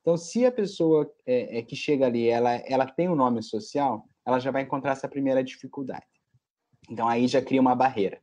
[0.00, 4.08] Então, se a pessoa é, é, que chega ali, ela, ela tem um nome social,
[4.24, 6.06] ela já vai encontrar essa primeira dificuldade.
[6.90, 8.20] Então aí já cria uma barreira.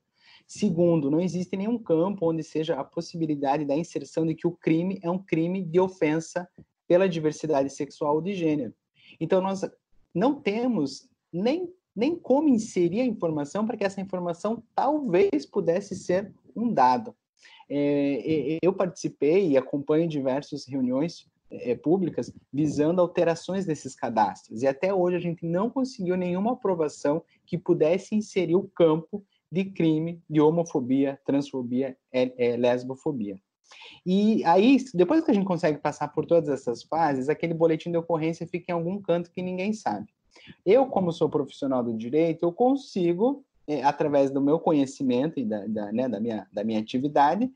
[0.48, 5.00] Segundo, não existe nenhum campo onde seja a possibilidade da inserção de que o crime
[5.02, 6.48] é um crime de ofensa
[6.88, 8.74] pela diversidade sexual ou de gênero.
[9.20, 9.62] Então nós
[10.14, 16.32] não temos nem, nem como inserir a informação para que essa informação talvez pudesse ser
[16.56, 17.16] um dado.
[17.70, 24.62] É, eu participei e acompanho diversas reuniões é, públicas visando alterações desses cadastros.
[24.64, 29.66] E até hoje a gente não conseguiu nenhuma aprovação que pudesse inserir o campo de
[29.66, 33.40] crime de homofobia, transfobia, é, é, lesbofobia.
[34.06, 37.98] E aí, depois que a gente consegue passar por todas essas fases, aquele boletim de
[37.98, 40.08] ocorrência fica em algum canto que ninguém sabe.
[40.66, 45.66] Eu, como sou profissional do direito, eu consigo, é, através do meu conhecimento e da,
[45.68, 47.50] da, né, da, minha, da minha atividade,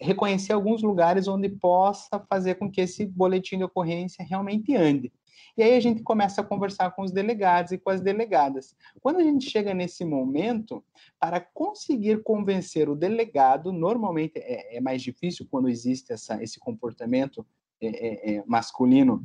[0.00, 5.12] reconhecer alguns lugares onde possa fazer com que esse boletim de ocorrência realmente ande.
[5.56, 8.76] E aí a gente começa a conversar com os delegados e com as delegadas.
[9.00, 10.84] Quando a gente chega nesse momento,
[11.18, 17.46] para conseguir convencer o delegado, normalmente é, é mais difícil quando existe essa, esse comportamento
[17.80, 19.24] é, é, é masculino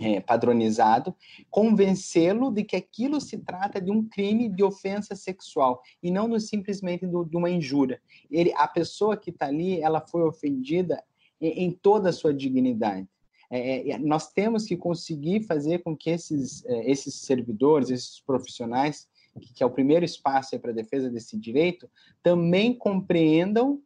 [0.00, 1.14] é, padronizado,
[1.50, 6.38] convencê-lo de que aquilo se trata de um crime de ofensa sexual e não do,
[6.40, 8.00] simplesmente do, de uma injúria.
[8.30, 11.02] Ele, a pessoa que está ali, ela foi ofendida
[11.40, 13.06] em, em toda a sua dignidade.
[13.52, 19.06] É, é, nós temos que conseguir fazer com que esses, é, esses servidores, esses profissionais,
[19.38, 21.88] que, que é o primeiro espaço para a defesa desse direito,
[22.22, 23.78] também compreendam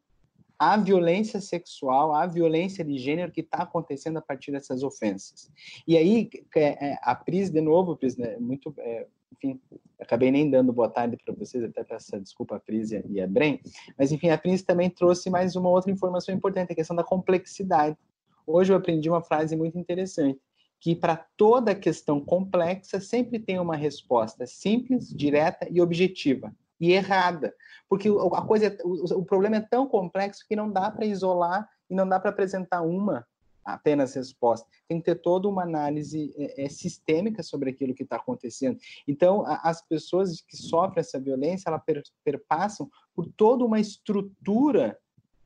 [0.57, 5.51] a violência sexual, a violência de gênero que está acontecendo a partir dessas ofensas.
[5.87, 9.61] E aí, é, a Pris, de novo, Pris, né, muito, é, enfim,
[10.01, 13.59] acabei nem dando boa tarde para vocês, até peço desculpa a Pris e a Bren,
[13.99, 17.99] mas enfim, a Pris também trouxe mais uma outra informação importante, a questão da complexidade.
[18.47, 20.41] Hoje eu aprendi uma frase muito interessante,
[20.79, 27.55] que para toda questão complexa sempre tem uma resposta simples, direta e objetiva e errada,
[27.89, 31.69] porque a coisa, é, o, o problema é tão complexo que não dá para isolar
[31.89, 33.27] e não dá para apresentar uma
[33.65, 34.69] apenas resposta.
[34.89, 38.79] Tem que ter toda uma análise é, é, sistêmica sobre aquilo que está acontecendo.
[39.09, 44.97] Então, a, as pessoas que sofrem essa violência, elas per, perpassam por toda uma estrutura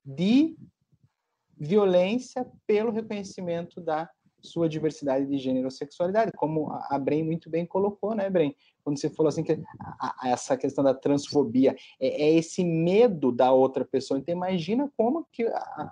[0.04, 0.56] de
[1.60, 4.08] violência pelo reconhecimento da
[4.40, 8.54] sua diversidade de gênero ou sexualidade, como a Bren muito bem colocou, né, Bren?
[8.82, 13.30] Quando você falou assim que a, a, essa questão da transfobia é, é, esse medo
[13.30, 14.18] da outra pessoa.
[14.18, 15.90] Então imagina como que a,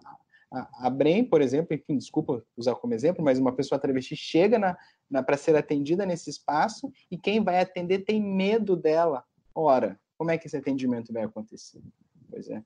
[0.51, 4.59] a, a Bren, por exemplo, enfim, desculpa usar como exemplo, mas uma pessoa travesti chega
[4.59, 4.77] na,
[5.11, 9.23] na para ser atendida nesse espaço e quem vai atender tem medo dela.
[9.55, 11.83] Ora, como é que esse atendimento vai acontecer?
[12.31, 12.63] Pois é.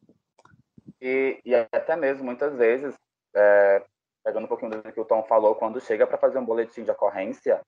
[1.05, 2.95] E, e até mesmo muitas vezes
[3.35, 3.83] é,
[4.23, 6.93] pegando um pouquinho do que o Tom falou, quando chega para fazer um boletim de
[6.93, 7.61] ocorrência,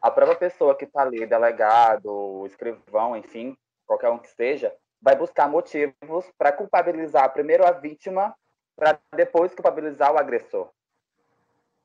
[0.00, 3.54] a própria pessoa que está ali, delegado, escrivão, enfim,
[3.86, 8.34] qualquer um que seja, vai buscar motivos para culpabilizar primeiro a vítima,
[8.74, 10.70] para depois culpabilizar o agressor.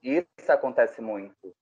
[0.01, 1.53] Isso acontece muito.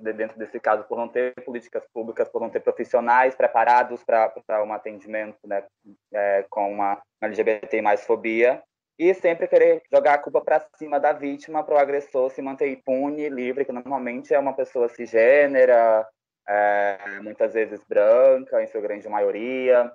[0.00, 4.72] dentro desse caso, por não ter políticas públicas, por não ter profissionais preparados para um
[4.72, 5.64] atendimento né,
[6.12, 8.62] é, com uma LGBT mais fobia,
[8.98, 12.70] e sempre querer jogar a culpa para cima da vítima para o agressor se manter
[12.70, 16.06] impune, livre, que normalmente é uma pessoa cisgênera,
[16.46, 19.90] é, muitas vezes branca, em sua grande maioria,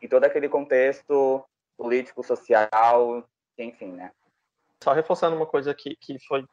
[0.00, 1.44] em todo aquele contexto
[1.76, 3.24] político, social,
[3.58, 4.10] enfim, né?
[4.82, 6.44] Só reforçando uma coisa que, que foi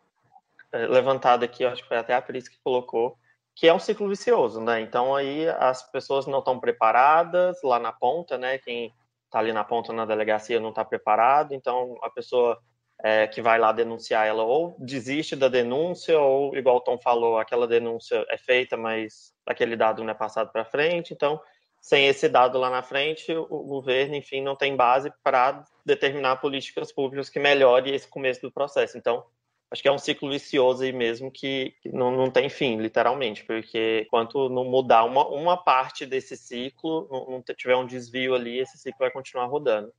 [0.72, 3.18] é, levantada aqui, acho que foi até a Cris que colocou,
[3.56, 4.82] que é um ciclo vicioso, né?
[4.82, 8.58] Então aí as pessoas não estão preparadas lá na ponta, né?
[8.60, 8.94] Quem
[9.30, 12.60] está ali na ponta na delegacia não está preparado, então a pessoa
[13.04, 17.38] é, que vai lá denunciar ela ou desiste da denúncia ou igual o Tom falou,
[17.38, 21.40] aquela denúncia é feita, mas aquele dado não é passado para frente, então
[21.82, 26.92] sem esse dado lá na frente, o governo, enfim, não tem base para determinar políticas
[26.92, 28.98] públicas que melhore esse começo do processo.
[28.98, 29.24] Então,
[29.72, 34.04] acho que é um ciclo vicioso aí mesmo que, não, não tem fim, literalmente, porque
[34.06, 38.78] enquanto não mudar uma, uma parte desse ciclo, não, não tiver um desvio ali, esse
[38.78, 39.94] ciclo vai continuar rodando.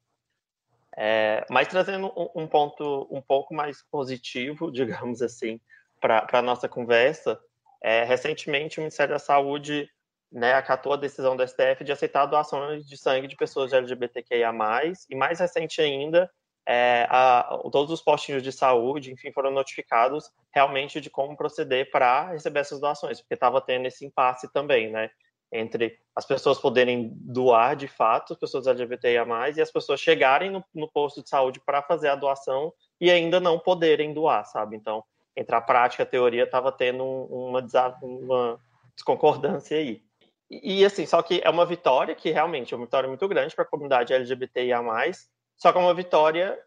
[0.96, 5.60] É, mas trazendo um, um, ponto um pouco mais positivo, digamos assim,
[6.00, 7.40] para a nossa conversa,
[7.82, 9.88] é, recentemente o Ministério da Saúde
[10.32, 14.52] né, acatou a decisão do STF de aceitar doações de sangue de pessoas LGBTQIA+,
[15.08, 16.30] e mais recente ainda,
[16.72, 22.28] é, a, todos os postinhos de saúde, enfim, foram notificados realmente de como proceder para
[22.30, 25.10] receber essas doações, porque estava tendo esse impasse também, né,
[25.50, 30.64] entre as pessoas poderem doar de fato, as pessoas LGBTIA+, e as pessoas chegarem no,
[30.72, 34.76] no posto de saúde para fazer a doação e ainda não poderem doar, sabe?
[34.76, 35.02] Então,
[35.36, 37.66] entre a prática e a teoria, estava tendo uma,
[38.00, 38.60] uma
[38.94, 40.04] desconcordância aí.
[40.48, 43.64] E, assim, só que é uma vitória que realmente é uma vitória muito grande para
[43.64, 44.80] a comunidade LGBTIA+,
[45.60, 46.58] só que é uma vitória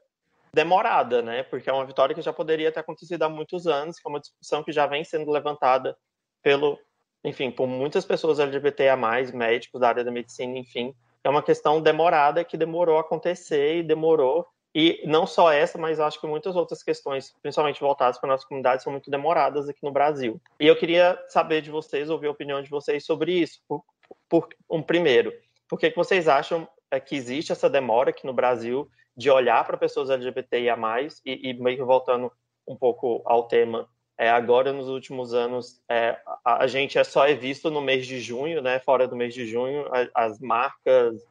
[0.53, 1.41] demorada, né?
[1.41, 4.19] Porque é uma vitória que já poderia ter acontecido há muitos anos, que é uma
[4.19, 5.97] discussão que já vem sendo levantada
[6.43, 6.79] pelo,
[7.23, 8.95] enfim, por muitas pessoas LGBTIA+,
[9.33, 10.93] médicos da área da medicina, enfim.
[11.23, 15.99] É uma questão demorada que demorou a acontecer e demorou e não só essa, mas
[15.99, 19.83] acho que muitas outras questões, principalmente voltadas para a nossa comunidade, são muito demoradas aqui
[19.83, 20.39] no Brasil.
[20.59, 23.59] E eu queria saber de vocês, ouvir a opinião de vocês sobre isso.
[23.67, 23.83] Por,
[24.29, 25.33] por um primeiro,
[25.67, 29.65] por que, que vocês acham é, que existe essa demora aqui no Brasil de olhar
[29.65, 30.77] para pessoas LGBTIA+,
[31.25, 32.31] e, e meio que voltando
[32.67, 37.27] um pouco ao tema, é, agora nos últimos anos é, a, a, gente é só
[37.27, 38.79] é visto no mês de junho, né?
[38.79, 41.25] Fora do mês de junho, a, as marcas,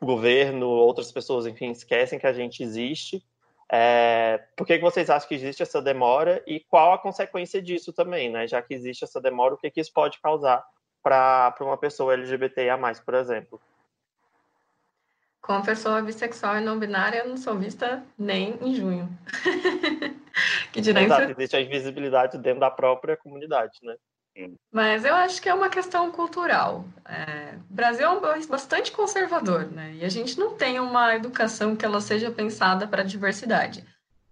[0.00, 3.24] governo, outras pessoas, enfim, esquecem que a gente existe.
[3.72, 7.94] É, por que, que vocês acham que existe essa demora e qual a consequência disso
[7.94, 8.46] também, né?
[8.46, 10.62] Já que existe essa demora, o que, que isso pode causar
[11.02, 13.58] para uma pessoa LGBTIA+, por exemplo?
[15.42, 19.08] Como pessoa bissexual e não binária, eu não sou vista nem em junho.
[20.72, 23.96] que dirá Exato, existe a invisibilidade dentro da própria comunidade, né?
[24.72, 26.86] Mas eu acho que é uma questão cultural.
[27.04, 29.94] É, o Brasil é um país bastante conservador, né?
[29.94, 33.84] E a gente não tem uma educação que ela seja pensada para a diversidade.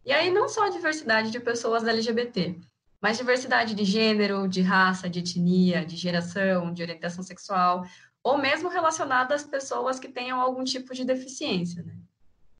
[0.06, 2.56] E aí não só a diversidade de pessoas LGBT,
[3.00, 7.84] mas diversidade de gênero, de raça, de etnia, de geração, de orientação sexual,
[8.22, 11.94] ou mesmo relacionada às pessoas que tenham algum tipo de deficiência, né?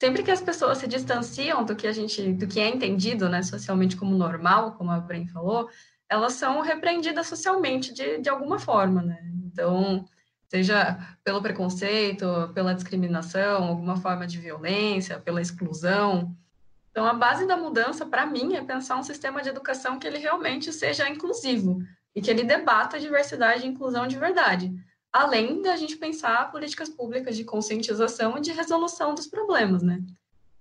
[0.01, 3.43] Sempre que as pessoas se distanciam do que a gente, do que é entendido, né,
[3.43, 5.69] socialmente como normal, como a Bren falou,
[6.09, 9.21] elas são repreendidas socialmente de, de alguma forma, né?
[9.45, 10.07] Então,
[10.49, 16.35] seja pelo preconceito, pela discriminação, alguma forma de violência, pela exclusão.
[16.91, 20.19] Então, a base da mudança, para mim, é pensar um sistema de educação que ele
[20.19, 21.81] realmente seja inclusivo
[22.17, 24.73] e que ele debata a diversidade e inclusão de verdade,
[25.13, 30.01] além da gente pensar políticas públicas de conscientização e de resolução dos problemas, né?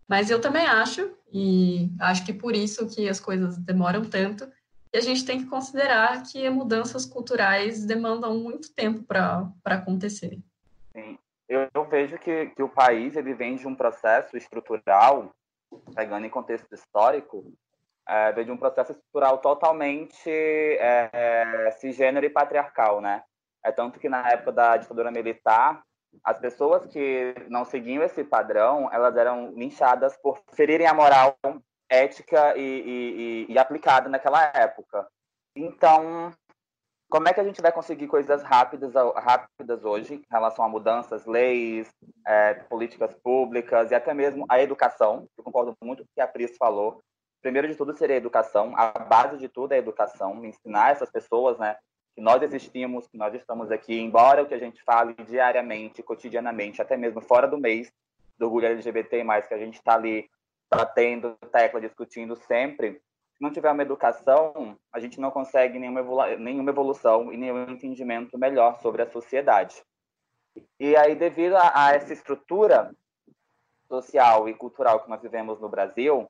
[0.08, 4.52] Mas eu também acho, e acho que por isso que as coisas demoram tanto,
[4.92, 10.40] e a gente tem que considerar que mudanças culturais demandam muito tempo para acontecer.
[10.92, 11.18] Sim.
[11.48, 15.32] Eu, eu, vejo que, que o país ele vem de um processo estrutural,
[15.96, 17.54] pegando em contexto histórico,
[18.08, 23.24] é, vem de um processo estrutural totalmente é, é, cisgênero e patriarcal, né?
[23.64, 25.82] É tanto que na época da ditadura militar,
[26.24, 31.36] as pessoas que não seguiam esse padrão, elas eram linchadas por ferirem a moral
[31.90, 35.08] ética e, e, e, aplicada naquela época.
[35.56, 36.32] Então,
[37.10, 41.26] como é que a gente vai conseguir coisas rápidas, rápidas hoje em relação a mudanças,
[41.26, 41.90] leis,
[42.26, 45.28] é, políticas públicas e até mesmo a educação?
[45.36, 47.02] Eu concordo muito com o que a Pris falou.
[47.42, 51.10] Primeiro de tudo seria a educação, a base de tudo é a educação, ensinar essas
[51.10, 51.78] pessoas, né,
[52.20, 56.82] que nós existimos, que nós estamos aqui, embora o que a gente fale diariamente, cotidianamente,
[56.82, 57.90] até mesmo fora do mês
[58.38, 60.30] do orgulho LGBT+, que a gente está ali
[60.70, 63.02] batendo tecla, discutindo sempre,
[63.40, 68.38] não tiver uma educação, a gente não consegue nenhuma, evolu nenhuma evolução e nenhum entendimento
[68.38, 69.82] melhor sobre a sociedade.
[70.78, 72.94] E aí, devido a, a essa estrutura
[73.88, 76.30] social e cultural que nós vivemos no Brasil,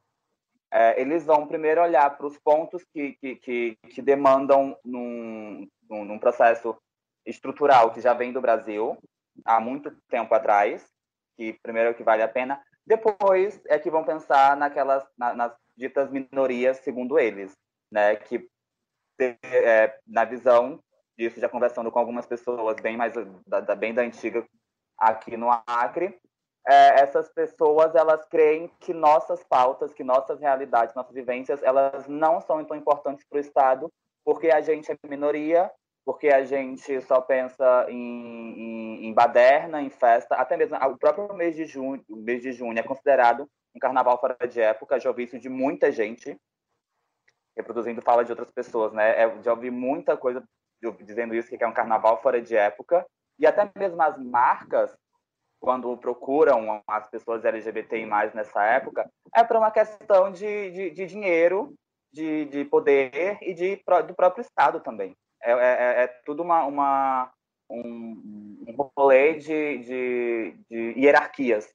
[0.71, 6.19] é, eles vão primeiro olhar para os pontos que, que, que, que demandam num, num,
[6.19, 6.77] processo
[7.25, 8.97] estrutural que já vem do Brasil
[9.43, 10.88] há muito tempo atrás,
[11.36, 15.34] que primeiro é o que vale a pena, depois é que vão pensar naquelas na,
[15.34, 17.51] nas ditas minorias, segundo eles,
[17.91, 18.47] né, que
[19.19, 20.82] é, na visão
[21.17, 23.13] disso, já conversando com algumas pessoas bem mais
[23.45, 24.45] da, da bem da antiga
[24.97, 26.17] aqui no Acre,
[26.69, 32.39] é, essas pessoas elas creem que nossas pautas, que nossas realidades, nossas vivências, elas não
[32.39, 33.91] são tão importantes para o Estado,
[34.23, 35.71] porque a gente é minoria,
[36.05, 41.34] porque a gente só pensa em, em, em, baderna, em festa, até mesmo o próprio
[41.34, 45.23] mês de junho, mês de junho é considerado um carnaval fora de época, já ouvi
[45.23, 46.38] isso de muita gente,
[47.58, 49.19] reproduzindo fala de outras pessoas, né?
[49.19, 50.43] É, já ouvi muita coisa
[51.01, 53.05] dizendo isso, que é um carnaval fora de época,
[53.39, 54.95] e até mesmo as marcas
[55.60, 61.06] quando procuram as pessoas LGBTI mais nessa época, é para uma questão de, de, de
[61.06, 61.74] dinheiro,
[62.12, 63.76] de, de, poder e de,
[64.08, 65.15] do próprio Estado também.
[65.41, 67.32] É, é, é, é tudo uma, uma,
[67.69, 71.69] um, um rolê de, de, de hierarquias,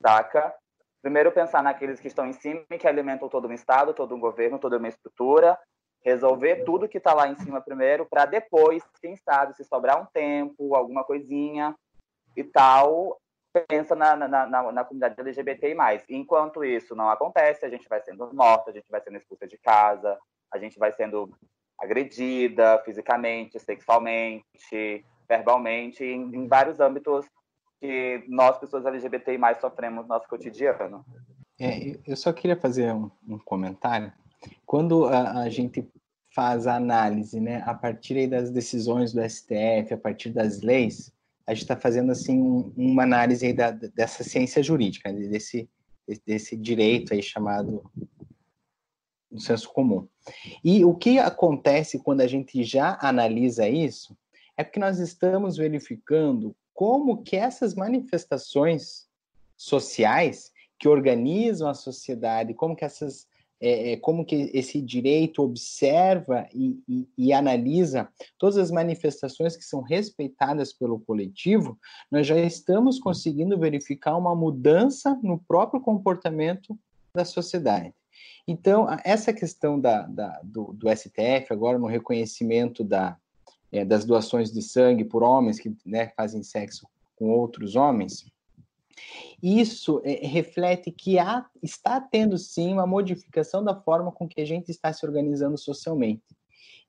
[0.00, 0.54] saca?
[1.00, 4.20] Primeiro pensar naqueles que estão em cima e que alimentam todo um Estado, todo um
[4.20, 5.58] governo, toda uma estrutura,
[6.04, 10.06] resolver tudo que está lá em cima primeiro, para depois, quem sabe, se sobrar um
[10.06, 11.74] tempo, alguma coisinha,
[12.38, 13.18] e tal,
[13.68, 15.74] pensa na, na, na, na comunidade LGBTI+.
[16.08, 19.58] Enquanto isso não acontece, a gente vai sendo morta, a gente vai sendo expulsa de
[19.58, 20.16] casa,
[20.52, 21.30] a gente vai sendo
[21.78, 27.26] agredida fisicamente, sexualmente, verbalmente, em, em vários âmbitos
[27.80, 31.04] que nós, pessoas LGBTI+, sofremos no nosso cotidiano.
[31.60, 34.12] É, eu só queria fazer um, um comentário.
[34.64, 35.88] Quando a, a, gente
[36.34, 41.12] faz a análise, né, a partir das decisões do STF, a partir das leis,
[41.48, 45.66] a gente está fazendo assim um, uma análise da, dessa ciência jurídica, né, desse,
[46.26, 47.90] desse direito aí chamado
[49.30, 50.06] no senso comum.
[50.62, 54.14] E o que acontece quando a gente já analisa isso
[54.58, 59.08] é porque nós estamos verificando como que essas manifestações
[59.56, 63.26] sociais que organizam a sociedade, como que essas
[63.60, 69.64] é, é, como que esse direito observa e, e, e, analisa todas as manifestações que
[69.64, 71.76] são respeitadas pelo coletivo,
[72.10, 76.78] nós já estamos conseguindo verificar uma mudança no próprio comportamento
[77.12, 77.92] da sociedade.
[78.46, 83.16] Então, essa questão da, da do, do, STF, agora no reconhecimento da,
[83.72, 88.24] é, das doações de sangue por homens que né, fazem sexo com outros homens,
[89.42, 94.44] isso é, reflete que há, está tendo sim uma modificação da forma com que a
[94.44, 96.22] gente está se organizando socialmente.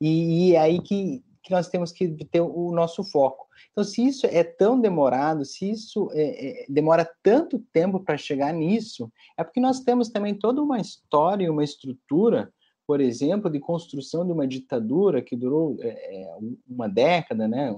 [0.00, 3.46] E, e é aí que, que nós temos que ter o nosso foco.
[3.70, 8.52] Então, se isso é tão demorado, se isso é, é, demora tanto tempo para chegar
[8.52, 12.52] nisso, é porque nós temos também toda uma história, uma estrutura,
[12.86, 16.26] por exemplo, de construção de uma ditadura que durou é
[16.68, 17.72] uma década, né,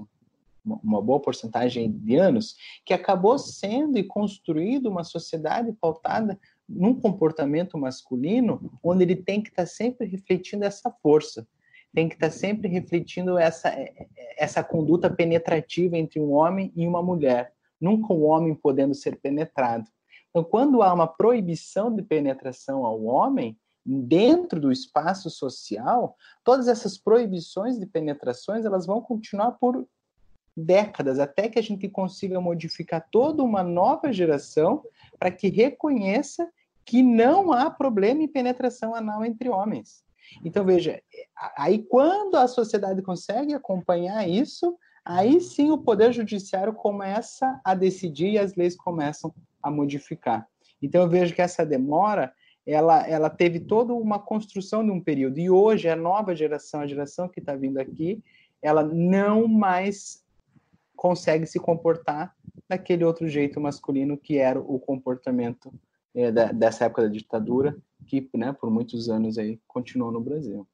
[0.65, 7.77] uma boa porcentagem de anos, que acabou sendo e construído uma sociedade pautada num comportamento
[7.77, 11.47] masculino, onde ele tem que estar sempre refletindo essa força,
[11.93, 13.73] tem que estar sempre refletindo essa,
[14.37, 19.89] essa conduta penetrativa entre um homem e uma mulher, nunca um homem podendo ser penetrado.
[20.29, 26.97] Então, quando há uma proibição de penetração ao homem, dentro do espaço social, todas essas
[26.97, 29.85] proibições de penetrações elas vão continuar por
[30.55, 34.83] décadas até que a gente consiga modificar toda uma nova geração
[35.19, 36.47] para que reconheça
[36.85, 40.03] que não há problema em penetração anal entre homens.
[40.43, 41.01] Então, veja,
[41.57, 48.31] aí quando a sociedade consegue acompanhar isso, aí sim o Poder Judiciário começa a decidir
[48.31, 50.47] e as leis começam a modificar.
[50.81, 52.33] Então, eu vejo que essa demora,
[52.65, 56.87] ela, ela teve toda uma construção de um período, e hoje a nova geração, a
[56.87, 58.21] geração que está vindo aqui,
[58.61, 60.22] ela não mais
[61.03, 62.33] consegue se comportar
[62.69, 65.69] daquele outro jeito masculino que era o comportamento
[66.15, 67.75] é, da, dessa época da ditadura,
[68.07, 70.65] que né, por muitos anos aí continuou no Brasil.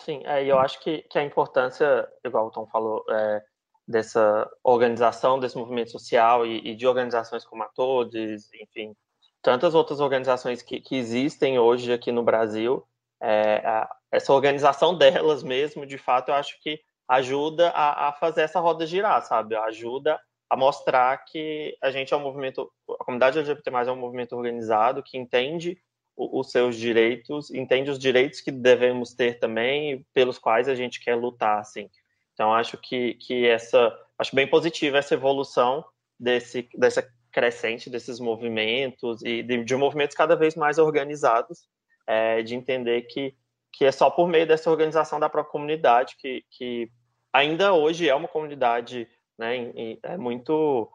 [0.00, 3.44] Sim, é, eu acho que, que a importância, igual o Tom falou, é,
[3.86, 8.96] dessa organização desse movimento social e, e, de organizações como a Todes, enfim,
[9.42, 12.82] tantas outras organizações que, que existem hoje aqui no Brasil,
[13.20, 18.42] é, a, essa organização delas mesmo, de fato, eu acho que ajuda a, a, fazer
[18.42, 19.54] essa roda girar, sabe?
[19.54, 24.36] Ajuda a mostrar que a gente é um movimento, a comunidade LGBT+, é um movimento
[24.36, 25.78] organizado que entende
[26.16, 31.14] os seus direitos, entende os direitos que devemos ter também, pelos quais a gente quer
[31.14, 31.90] lutar, assim.
[32.32, 35.84] Então, acho que, que essa, acho bem positiva essa evolução
[36.18, 41.68] desse, dessa crescente desses movimentos e de, de movimentos cada vez mais organizados,
[42.06, 43.36] é, de entender que,
[43.76, 46.90] que é só por meio dessa organização da própria comunidade que, que
[47.32, 49.08] ainda hoje é uma comunidade
[49.38, 49.72] né,
[50.02, 50.90] é muito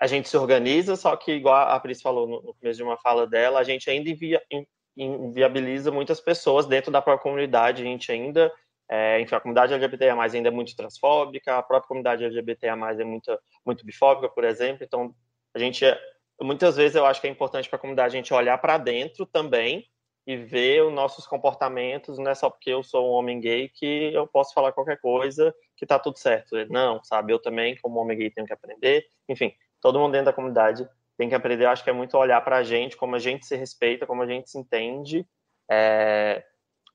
[0.00, 3.26] a gente se organiza, só que, igual a Pris falou no, começo de uma fala
[3.26, 4.42] dela, a gente ainda invia,
[4.96, 8.50] inviabiliza muitas pessoas dentro da própria comunidade, a gente ainda,
[8.88, 13.38] é, enfim, a comunidade LGBTIA+, ainda é muito transfóbica, a própria comunidade LGBTIA+, é muito,
[13.64, 15.14] muito bifóbica, por exemplo, então
[15.54, 16.00] a gente, é,
[16.40, 19.26] muitas vezes eu acho que é importante para a comunidade a gente olhar para dentro
[19.26, 19.86] também
[20.26, 24.10] e ver os nossos comportamentos, não é só porque eu sou um homem gay que
[24.14, 26.56] eu posso falar qualquer coisa que tá tudo certo.
[26.70, 27.32] Não, sabe?
[27.32, 29.06] Eu também, como homem gay, tenho que aprender.
[29.28, 31.64] Enfim, todo mundo dentro da comunidade tem que aprender.
[31.64, 34.22] Eu acho que é muito olhar para a gente, como a gente se respeita, como
[34.22, 35.26] a gente se entende,
[35.70, 36.42] é,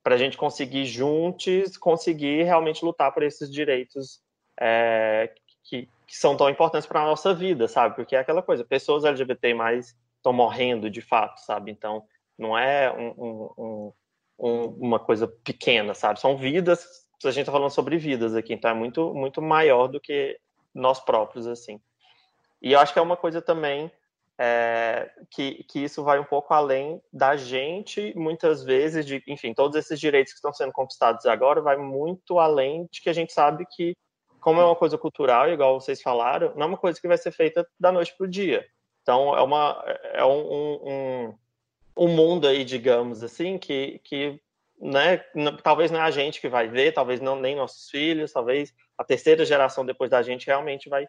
[0.03, 4.21] para a gente conseguir juntos, conseguir realmente lutar por esses direitos
[4.59, 5.31] é,
[5.63, 7.95] que, que, são tão importantes para nossa vida, sabe?
[7.95, 11.71] Porque é aquela coisa, pessoas LGBT mais estão morrendo de fato, sabe?
[11.71, 12.03] Então,
[12.39, 13.93] não é um, um,
[14.39, 16.19] um, uma coisa pequena, sabe?
[16.19, 19.99] São vidas, a gente está falando sobre vidas aqui, então é muito, muito maior do
[19.99, 20.39] que
[20.73, 21.79] nós próprios, assim.
[22.61, 23.91] E eu acho que é uma coisa também
[24.37, 29.75] é, que, que isso vai um pouco além da gente, muitas vezes, de, enfim, todos
[29.77, 33.65] esses direitos que estão sendo conquistados agora, vai muito além de que a gente sabe
[33.65, 33.97] que,
[34.39, 37.31] como é uma coisa cultural, igual vocês falaram, não é uma coisa que vai ser
[37.31, 38.65] feita da noite para o dia.
[39.01, 39.83] Então, é, uma,
[40.13, 40.39] é um,
[40.87, 41.35] um,
[41.99, 44.39] um mundo aí, digamos assim, que, que
[44.79, 45.17] né,
[45.61, 49.03] talvez não é a gente que vai ver, talvez não nem nossos filhos, talvez a
[49.03, 51.07] terceira geração depois da gente realmente vai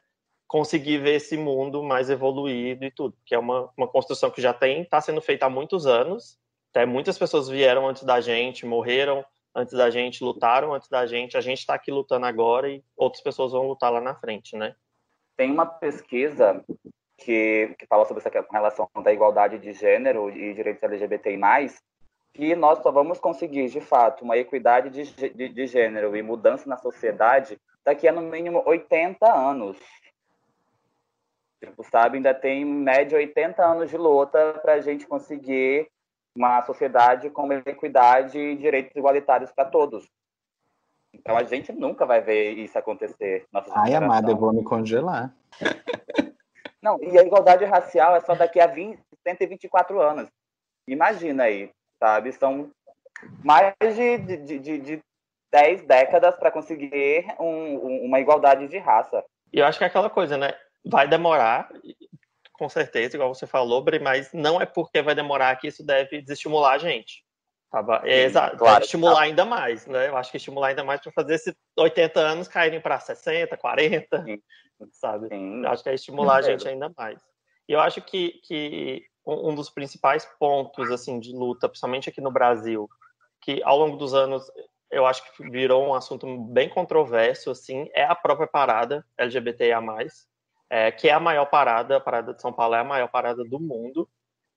[0.49, 4.53] conseguir ver esse mundo mais evoluído e tudo, que é uma, uma construção que já
[4.53, 6.37] tem, está sendo feita há muitos anos,
[6.71, 9.25] até muitas pessoas vieram antes da gente, morreram
[9.55, 13.23] antes da gente, lutaram antes da gente, a gente está aqui lutando agora e outras
[13.23, 14.75] pessoas vão lutar lá na frente, né?
[15.37, 16.65] Tem uma pesquisa
[17.21, 21.39] que, que fala sobre essa relação da igualdade de gênero e direitos LGBTI+,
[22.33, 26.69] que nós só vamos conseguir, de fato, uma equidade de, de, de gênero e mudança
[26.69, 29.77] na sociedade daqui a no mínimo 80 anos.
[31.63, 35.89] Tipo, sabe, ainda tem média 80 anos de luta para a gente conseguir
[36.35, 40.09] uma sociedade com equidade e direitos igualitários para todos.
[41.13, 43.45] Então a gente nunca vai ver isso acontecer.
[43.73, 45.35] Ai, amada, eu vou me congelar.
[46.83, 50.29] Não, e a igualdade racial é só daqui a 20, 124 anos.
[50.89, 52.33] Imagina aí, sabe?
[52.33, 52.71] São
[53.45, 55.01] mais de, de, de, de
[55.53, 59.23] 10 décadas para conseguir um, uma igualdade de raça.
[59.53, 60.55] E eu acho que é aquela coisa, né?
[60.85, 61.71] vai demorar,
[62.53, 66.21] com certeza, igual você falou, Bri, mas não é porque vai demorar que isso deve
[66.23, 67.25] desestimular a gente.
[67.71, 68.03] Tá?
[68.05, 69.23] É, exato, claro, estimular tá.
[69.23, 70.09] ainda mais, né?
[70.09, 74.25] Eu acho que estimular ainda mais para fazer esses 80 anos caírem para 60, 40,
[74.25, 74.43] Sim.
[74.93, 75.29] Sabe?
[75.29, 75.65] Sim.
[75.67, 77.21] Acho que é estimular a gente ainda mais.
[77.69, 82.31] E eu acho que, que um dos principais pontos assim de luta, principalmente aqui no
[82.31, 82.89] Brasil,
[83.41, 84.45] que ao longo dos anos
[84.91, 89.81] eu acho que virou um assunto bem controverso, assim, é a própria parada LGBTIA+,
[90.69, 93.45] é, que é a maior parada, a parada de São Paulo é a maior parada
[93.45, 94.09] do mundo.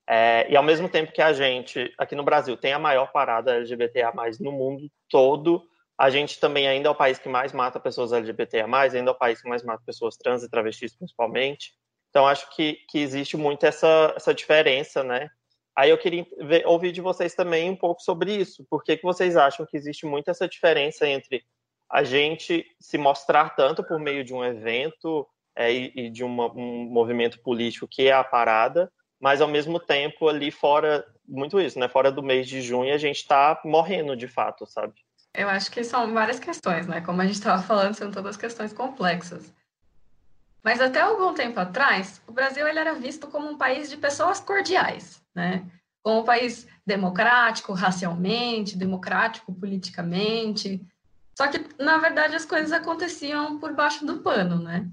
[0.06, 3.54] É, e ao mesmo tempo que a gente, aqui no Brasil, tem a maior parada
[3.54, 5.66] LGBTA+, no mundo todo,
[5.96, 9.18] a gente também ainda é o país que mais mata pessoas LGBTA+, ainda é o
[9.18, 11.72] país que mais mata pessoas trans e travestis, principalmente.
[12.10, 15.28] Então, acho que, que existe muito essa, essa diferença, né?
[15.76, 18.64] Aí eu queria ver, ouvir de vocês também um pouco sobre isso.
[18.70, 21.44] Por que, que vocês acham que existe muito essa diferença entre
[21.90, 25.26] a gente se mostrar tanto por meio de um evento
[25.56, 28.90] é, e, e, de uma, um movimento político que é a parada,
[29.20, 31.88] mas ao mesmo tempo ali fora, muito isso, né?
[31.88, 34.94] Fora do mês de junho a gente está morrendo de fato, sabe?
[35.34, 37.00] Eu acho que são várias questões, né?
[37.00, 39.52] Como a gente estava falando, são todas questões complexas.
[40.62, 44.38] Mas até algum tempo atrás, o Brasil ele era visto como um país de pessoas
[44.38, 45.66] cordiais, né?
[46.02, 50.80] Como um país democrático racialmente, democrático politicamente.
[51.36, 54.88] Só que, na verdade, as coisas aconteciam por baixo do pano, né?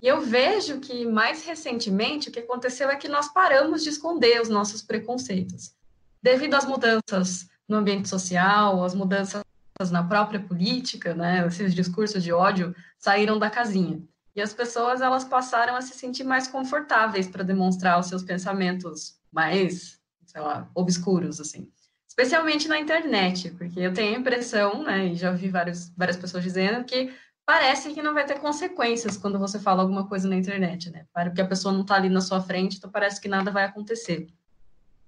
[0.00, 4.40] E eu vejo que, mais recentemente, o que aconteceu é que nós paramos de esconder
[4.40, 5.74] os nossos preconceitos.
[6.20, 9.44] Devido às mudanças no ambiente social, às mudanças
[9.90, 14.02] na própria política, né, esses discursos de ódio saíram da casinha.
[14.34, 19.18] E as pessoas elas passaram a se sentir mais confortáveis para demonstrar os seus pensamentos
[19.30, 21.70] mais, sei lá, obscuros, assim.
[22.08, 26.42] Especialmente na internet, porque eu tenho a impressão, né, e já vi vários, várias pessoas
[26.42, 27.12] dizendo que
[27.44, 31.06] parece que não vai ter consequências quando você fala alguma coisa na internet, né?
[31.12, 34.28] Porque a pessoa não está ali na sua frente, então parece que nada vai acontecer.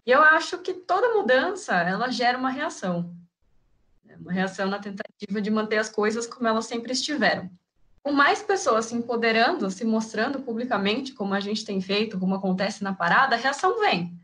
[0.07, 3.15] E eu acho que toda mudança, ela gera uma reação.
[4.21, 7.51] Uma reação na tentativa de manter as coisas como elas sempre estiveram.
[8.03, 12.85] Com mais pessoas se empoderando, se mostrando publicamente, como a gente tem feito, como acontece
[12.85, 14.19] na parada, a reação vem.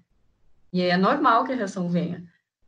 [0.73, 2.23] E é normal que a reação venha.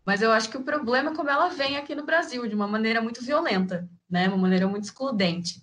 [0.04, 2.66] Mas eu acho que o problema é como ela vem aqui no Brasil, de uma
[2.66, 4.26] maneira muito violenta, né?
[4.26, 5.62] uma maneira muito excludente.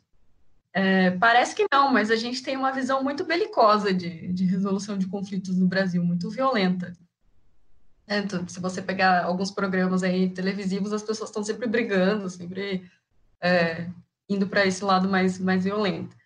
[0.72, 4.98] É, parece que não, mas a gente tem uma visão muito belicosa de, de resolução
[4.98, 6.94] de conflitos no Brasil, muito violenta.
[8.10, 12.90] É, se você pegar alguns programas aí televisivos, as pessoas estão sempre brigando, sempre
[13.40, 13.88] é,
[14.28, 16.18] indo para esse lado mais, mais violento.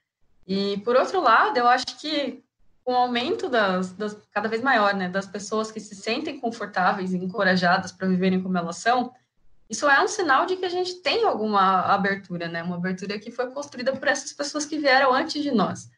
[0.47, 2.41] E, por outro lado, eu acho que
[2.85, 7.13] com o aumento das, das, cada vez maior, né, das pessoas que se sentem confortáveis
[7.13, 9.13] e encorajadas para viverem como elas são,
[9.69, 12.63] isso é um sinal de que a gente tem alguma abertura, né?
[12.63, 15.89] Uma abertura que foi construída por essas pessoas que vieram antes de nós.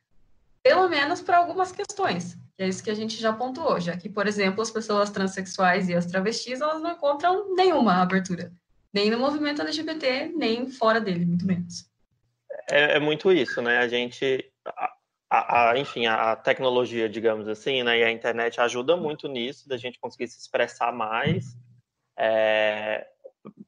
[0.63, 4.10] Pelo menos para algumas questões, que é isso que a gente já pontuou, já que,
[4.10, 8.51] por exemplo, as pessoas transexuais e as travestis, elas não encontram nenhuma abertura,
[8.93, 11.89] nem no movimento LGBT, nem fora dele, muito menos.
[12.70, 13.80] É, é muito isso, né?
[13.80, 14.49] A gente,
[15.30, 19.78] a, a, enfim, a tecnologia, digamos assim, né, e a internet ajuda muito nisso, da
[19.78, 21.58] gente conseguir se expressar mais,
[22.18, 23.06] é,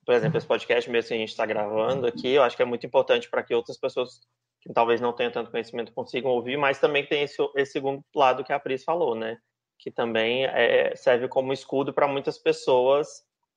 [0.06, 2.66] por exemplo, esse podcast mesmo que a gente está gravando aqui, eu acho que é
[2.66, 4.22] muito importante para que outras pessoas
[4.68, 8.44] que talvez não tenham tanto conhecimento consigam ouvir, mas também tem esse, esse segundo lado
[8.44, 9.38] que a Pris falou, né?
[9.80, 13.08] Que também é, serve como escudo para muitas pessoas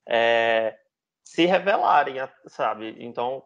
[0.09, 0.79] é,
[1.25, 2.15] se revelarem,
[2.47, 2.95] sabe?
[3.01, 3.43] Então,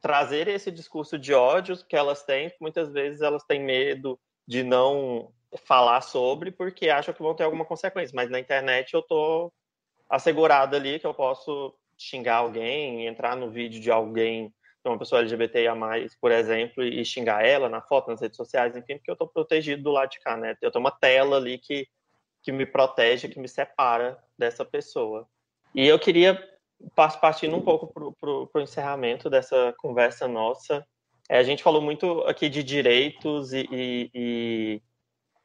[0.00, 5.32] trazer esse discurso de ódio que elas têm, muitas vezes elas têm medo de não
[5.64, 9.52] falar sobre porque acham que vão ter alguma consequência, mas na internet eu tô
[10.08, 14.52] assegurado ali que eu posso xingar alguém, entrar no vídeo de alguém,
[14.90, 15.74] uma pessoa LGBTIA+,
[16.20, 19.82] por exemplo, e xingar ela na foto, nas redes sociais, enfim, porque eu estou protegido
[19.82, 20.56] do lado de cá, né?
[20.60, 21.86] Eu tenho uma tela ali que,
[22.42, 25.28] que me protege, que me separa dessa pessoa.
[25.74, 26.42] E eu queria,
[26.94, 27.86] partindo um pouco
[28.20, 30.84] para o encerramento dessa conversa nossa,
[31.28, 34.82] é, a gente falou muito aqui de direitos e, e,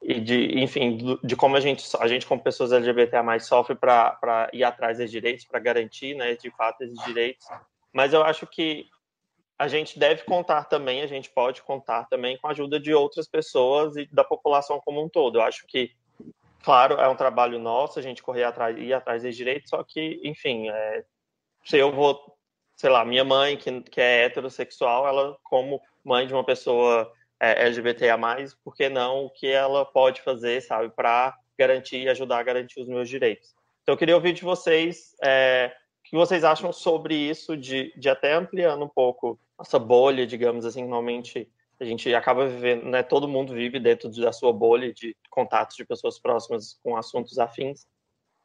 [0.02, 4.50] e de, enfim, de como a gente, a gente como pessoas LGBT mais sofre para
[4.52, 7.48] ir atrás dos direitos, para garantir, né, de fato esses direitos.
[7.94, 8.88] Mas eu acho que
[9.58, 13.28] a gente deve contar também, a gente pode contar também com a ajuda de outras
[13.28, 15.40] pessoas e da população como um todo.
[15.40, 15.92] Eu acho que,
[16.64, 20.22] claro, é um trabalho nosso a gente correr atrás, ir atrás dos direitos, só que,
[20.24, 21.04] enfim, é,
[21.66, 22.38] se eu vou,
[22.76, 27.66] sei lá, minha mãe que, que é heterossexual, ela como mãe de uma pessoa é,
[27.66, 28.16] LGBTA+,
[28.64, 32.80] por que não o que ela pode fazer, sabe, para garantir e ajudar a garantir
[32.80, 33.56] os meus direitos.
[33.82, 35.74] Então, eu queria ouvir de vocês é,
[36.10, 40.82] que vocês acham sobre isso, de, de até ampliando um pouco essa bolha, digamos assim,
[40.82, 45.76] normalmente a gente acaba vivendo, né, todo mundo vive dentro da sua bolha de contatos
[45.76, 47.86] de pessoas próximas com assuntos afins,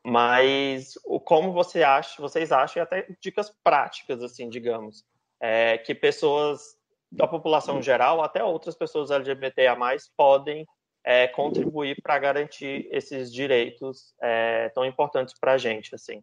[0.05, 5.05] mas o como você acha, vocês acham, e até dicas práticas, assim, digamos,
[5.41, 6.77] é, que pessoas
[7.11, 9.77] da população geral, até outras pessoas LGBTA+,
[10.17, 10.67] podem
[11.05, 16.21] é, contribuir para garantir esses direitos é, tão importantes para a gente, assim.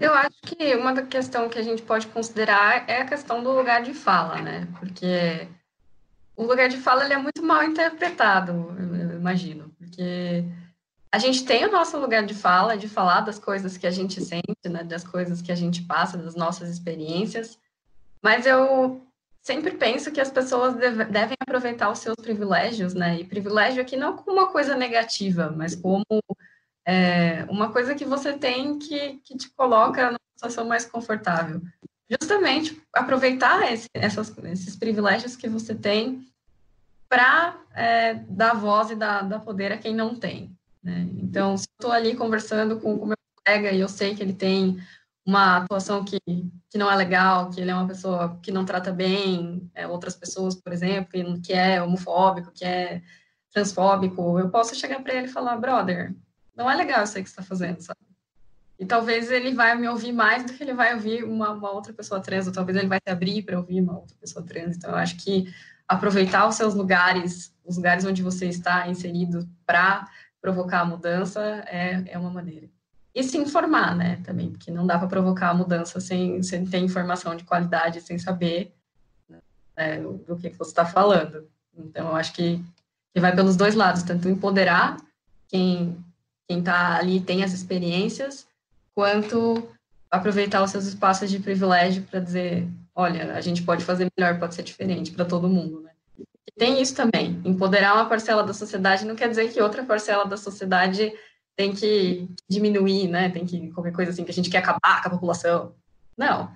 [0.00, 3.82] Eu acho que uma questão que a gente pode considerar é a questão do lugar
[3.82, 4.66] de fala, né?
[4.78, 5.46] Porque
[6.34, 10.42] o lugar de fala ele é muito mal interpretado, eu imagino, porque
[11.12, 14.22] a gente tem o nosso lugar de fala, de falar das coisas que a gente
[14.22, 17.58] sente, né, das coisas que a gente passa, das nossas experiências,
[18.22, 19.04] mas eu
[19.42, 23.18] sempre penso que as pessoas deve, devem aproveitar os seus privilégios, né?
[23.20, 26.04] E privilégio aqui não como uma coisa negativa, mas como
[26.86, 31.60] é, uma coisa que você tem que, que te coloca numa situação mais confortável.
[32.20, 36.26] Justamente aproveitar esse, essas, esses privilégios que você tem
[37.08, 40.56] para é, dar voz e dar, dar, poder a quem não tem.
[40.82, 41.08] Né?
[41.18, 44.32] Então, se eu estou ali conversando com o meu colega e eu sei que ele
[44.32, 44.80] tem
[45.24, 46.18] uma atuação que,
[46.68, 50.16] que não é legal, que ele é uma pessoa que não trata bem é, outras
[50.16, 53.02] pessoas, por exemplo, que é homofóbico, que é
[53.52, 56.14] transfóbico, eu posso chegar para ele e falar, brother,
[56.56, 58.00] não é legal isso aí que você está fazendo, sabe?
[58.78, 61.92] E talvez ele vai me ouvir mais do que ele vai ouvir uma, uma outra
[61.92, 64.76] pessoa trans, ou talvez ele vai se abrir para ouvir uma outra pessoa trans.
[64.76, 65.52] Então, eu acho que
[65.86, 70.08] aproveitar os seus lugares, os lugares onde você está inserido para
[70.40, 72.70] provocar a mudança é, é uma maneira
[73.14, 76.78] e se informar, né, também, porque não dá para provocar a mudança sem, sem ter
[76.78, 78.72] informação de qualidade, sem saber
[79.76, 81.48] né, do que, que você está falando.
[81.76, 82.64] Então, eu acho que,
[83.12, 84.96] que vai pelos dois lados, tanto empoderar
[85.48, 85.98] quem
[86.50, 88.44] quem está ali tem as experiências,
[88.92, 89.70] quanto
[90.10, 94.56] aproveitar os seus espaços de privilégio para dizer, olha, a gente pode fazer melhor, pode
[94.56, 95.92] ser diferente para todo mundo, né?
[96.58, 100.36] Tem isso também, empoderar uma parcela da sociedade não quer dizer que outra parcela da
[100.36, 101.12] sociedade
[101.54, 103.28] tem que diminuir, né?
[103.28, 105.72] Tem que qualquer coisa assim que a gente quer acabar com a população.
[106.18, 106.52] Não,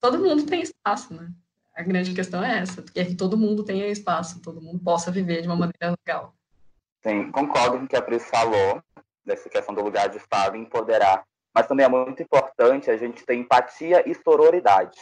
[0.00, 1.30] todo mundo tem espaço, né?
[1.72, 5.12] A grande questão é essa, que é que todo mundo tenha espaço, todo mundo possa
[5.12, 6.34] viver de uma maneira legal.
[7.06, 8.82] Sim, concordo com o que a Pris falou,
[9.26, 11.24] dessa questão do lugar de fala empoderar.
[11.52, 14.98] Mas também é muito importante a gente ter empatia e sororidade.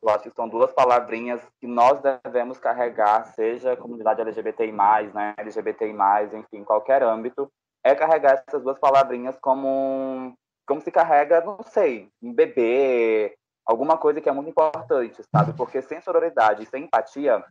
[0.00, 4.70] Eu acho que são duas palavrinhas que nós devemos carregar, seja comunidade LGBTI+,
[5.12, 5.92] né, LGBTI+,
[6.34, 7.50] enfim, qualquer âmbito,
[7.82, 10.34] é carregar essas duas palavrinhas como,
[10.66, 15.52] como se carrega, não sei, um bebê, alguma coisa que é muito importante, sabe?
[15.54, 17.44] Porque sem sororidade e sem empatia,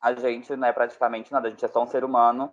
[0.00, 2.52] a gente não é praticamente nada, a gente é só um ser humano,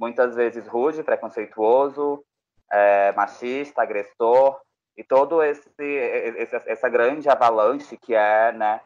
[0.00, 2.24] muitas vezes rude, preconceituoso,
[2.72, 4.58] é, machista, agressor,
[4.96, 8.80] e todo esse, esse, essa grande avalanche que é né,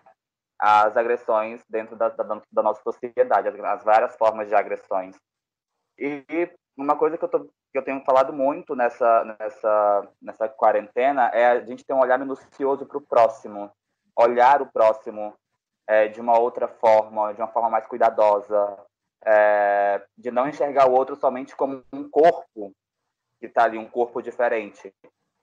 [0.58, 5.16] as agressões dentro da, da, da nossa sociedade, as, as, várias formas de agressões.
[5.96, 6.24] E
[6.76, 11.46] uma coisa que eu, tô, que eu tenho falado muito nessa, nessa, nessa quarentena é
[11.46, 13.70] a gente ter um olhar minucioso para o próximo,
[14.16, 15.34] olhar o próximo
[15.86, 18.76] é, de uma outra forma, de uma forma mais cuidadosa,
[19.24, 22.72] é, de não enxergar o outro somente como um corpo
[23.40, 24.92] que está ali, um corpo diferente,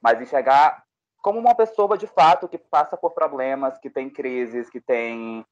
[0.01, 0.83] mas enxergar
[1.21, 5.45] como uma pessoa de fato que passa por problemas, que tem crises, que tem,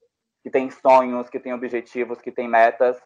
[0.44, 3.00] que tem sonhos, que tem objetivos, que tem metas,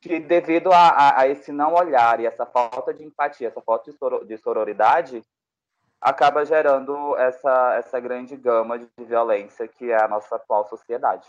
[0.00, 3.90] que devido a, a, a esse não olhar e essa falta de empatia, essa falta
[4.24, 5.22] de sororidade,
[6.00, 11.26] acaba gerando essa, essa grande gama de violência que é a nossa atual sociedade.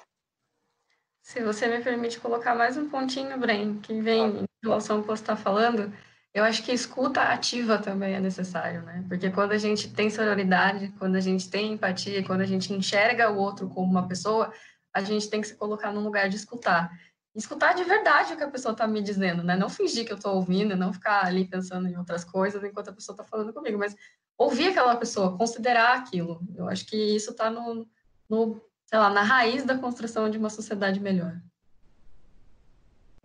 [1.28, 5.10] Se você me permite colocar mais um pontinho, Bren, que vem em relação ao que
[5.10, 5.92] você está falando,
[6.34, 9.04] eu acho que escuta ativa também é necessário, né?
[9.10, 13.30] Porque quando a gente tem sororidade, quando a gente tem empatia, quando a gente enxerga
[13.30, 14.54] o outro como uma pessoa,
[14.94, 16.98] a gente tem que se colocar num lugar de escutar.
[17.36, 19.58] Escutar de verdade o que a pessoa está me dizendo, né?
[19.58, 22.94] Não fingir que eu estou ouvindo, não ficar ali pensando em outras coisas enquanto a
[22.94, 23.94] pessoa está falando comigo, mas
[24.38, 26.40] ouvir aquela pessoa, considerar aquilo.
[26.56, 27.86] Eu acho que isso está no,
[28.30, 31.40] no, sei lá, na raiz da construção de uma sociedade melhor.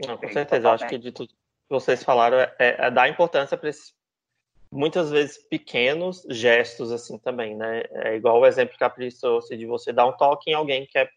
[0.06, 0.66] Não, com certeza.
[0.66, 1.32] Eu acho que de tudo,
[1.68, 3.94] vocês falaram é, é, é dar importância para esses
[4.72, 7.82] muitas vezes pequenos gestos assim também, né?
[7.90, 10.86] É igual o exemplo que a Pris trouxe de você dar um toque em alguém
[10.86, 11.08] que é,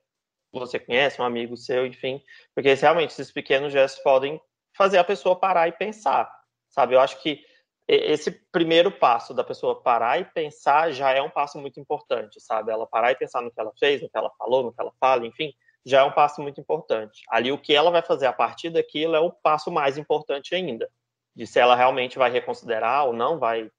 [0.52, 2.22] você conhece, um amigo seu, enfim,
[2.54, 4.40] porque realmente esses pequenos gestos podem
[4.76, 6.30] fazer a pessoa parar e pensar,
[6.70, 6.96] sabe?
[6.96, 7.46] Eu acho que
[7.88, 12.72] esse primeiro passo da pessoa parar e pensar já é um passo muito importante, sabe?
[12.72, 14.92] Ela parar e pensar no que ela fez, no que ela falou, no que ela
[15.00, 15.54] fala, enfim,
[15.86, 17.22] já é um passo muito importante.
[17.30, 20.90] Ali, o que ela vai fazer a partir daquilo é o passo mais importante ainda,
[21.36, 23.70] de se ela realmente vai reconsiderar ou não, vai.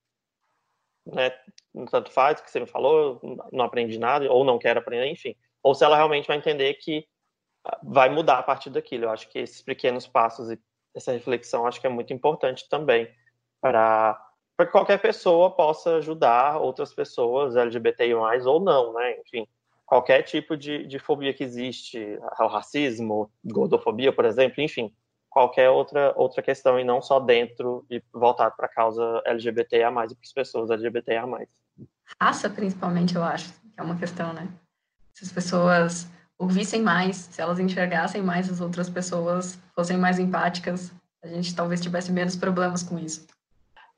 [1.04, 1.30] Né,
[1.90, 3.20] tanto faz o que você me falou,
[3.52, 5.34] não aprendi nada, ou não quero aprender, enfim.
[5.62, 7.06] Ou se ela realmente vai entender que
[7.64, 9.04] ah, vai mudar a partir daquilo.
[9.04, 10.58] Eu acho que esses pequenos passos e
[10.94, 13.12] essa reflexão acho que é muito importante também
[13.60, 14.18] para
[14.58, 19.18] que qualquer pessoa possa ajudar outras pessoas LGBTI+, ou não, né?
[19.20, 19.46] Enfim,
[19.84, 24.92] qualquer tipo de, de fobia que existe, o racismo, gordofobia, por exemplo, enfim,
[25.30, 29.92] qualquer outra, outra questão e não só dentro e voltado para a causa LGBTA+, e
[29.92, 31.22] para as pessoas LGBTA+.
[32.20, 34.48] Raça, principalmente, eu acho, que é uma questão, né?
[35.12, 40.92] Se as pessoas ouvissem mais, se elas enxergassem mais as outras pessoas, fossem mais empáticas,
[41.22, 43.26] a gente talvez tivesse menos problemas com isso.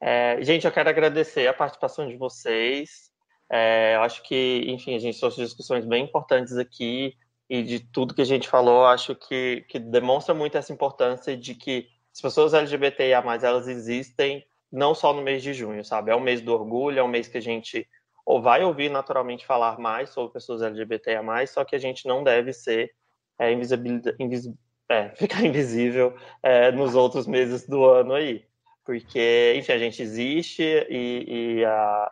[0.00, 3.10] É, gente, eu quero agradecer a participação de vocês.
[3.50, 7.14] É, eu acho que, enfim, a gente trouxe discussões bem importantes aqui
[7.48, 11.54] e de tudo que a gente falou, acho que, que demonstra muito essa importância de
[11.54, 16.10] que as pessoas LGBTIA+, elas existem não só no mês de junho, sabe?
[16.10, 17.88] É o mês do orgulho, é um mês que a gente
[18.26, 22.52] ou vai ouvir naturalmente falar mais sobre pessoas LGBTIA+, só que a gente não deve
[22.52, 22.92] ser
[23.38, 24.50] é, invis,
[24.90, 28.44] é, ficar invisível é, nos outros meses do ano aí.
[28.88, 32.10] Porque, enfim, a gente existe e, e a,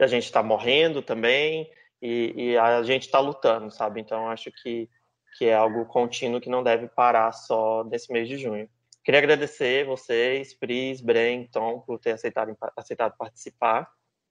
[0.00, 1.68] a gente está morrendo também
[2.00, 4.00] e, e a gente está lutando, sabe?
[4.00, 4.88] Então acho que,
[5.36, 8.70] que é algo contínuo que não deve parar só nesse mês de junho.
[9.02, 13.90] Queria agradecer vocês, Pris, Bren, Tom, por ter aceitado, aceitado participar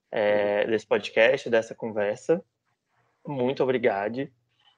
[0.10, 2.42] é, desse podcast, dessa conversa.
[3.28, 4.26] Muito obrigado.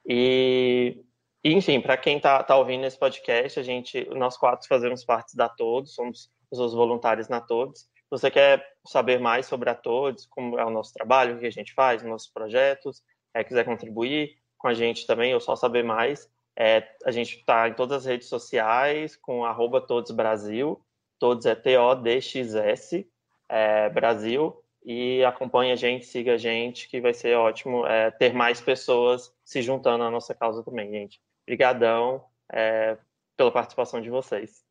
[0.04, 1.04] E,
[1.44, 5.48] enfim, para quem está tá ouvindo esse podcast, a gente, nós quatro fazemos parte da
[5.48, 10.64] Todos, somos pessoas voluntárias na Todos você quer saber mais sobre a Todos, como é
[10.64, 14.74] o nosso trabalho, o que a gente faz, nossos projetos, é, quiser contribuir com a
[14.74, 16.28] gente também, ou só saber mais,
[16.58, 20.84] é, a gente está em todas as redes sociais com arroba Todos Brasil,
[21.18, 23.08] Todos é T-O-D-X-S,
[23.48, 28.32] é, Brasil, e acompanhe a gente, siga a gente, que vai ser ótimo é, ter
[28.32, 31.20] mais pessoas se juntando à nossa causa também, gente.
[31.46, 32.96] Obrigadão é,
[33.36, 34.69] pela participação de vocês.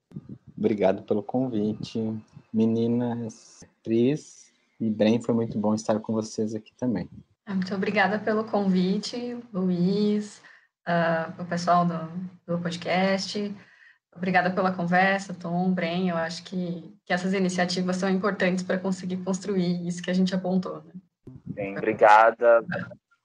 [0.60, 1.98] Obrigado pelo convite.
[2.54, 7.10] Meninas, Cris e Bren, foi muito bom estar com vocês aqui também.
[7.48, 10.42] Muito obrigada pelo convite, Luiz,
[10.86, 11.98] uh, o pessoal do,
[12.46, 13.56] do podcast.
[14.14, 16.10] Obrigada pela conversa, Tom, Bren.
[16.10, 20.36] Eu acho que, que essas iniciativas são importantes para conseguir construir isso que a gente
[20.36, 20.84] apontou.
[20.84, 20.92] Né?
[21.56, 22.66] Sim, obrigada,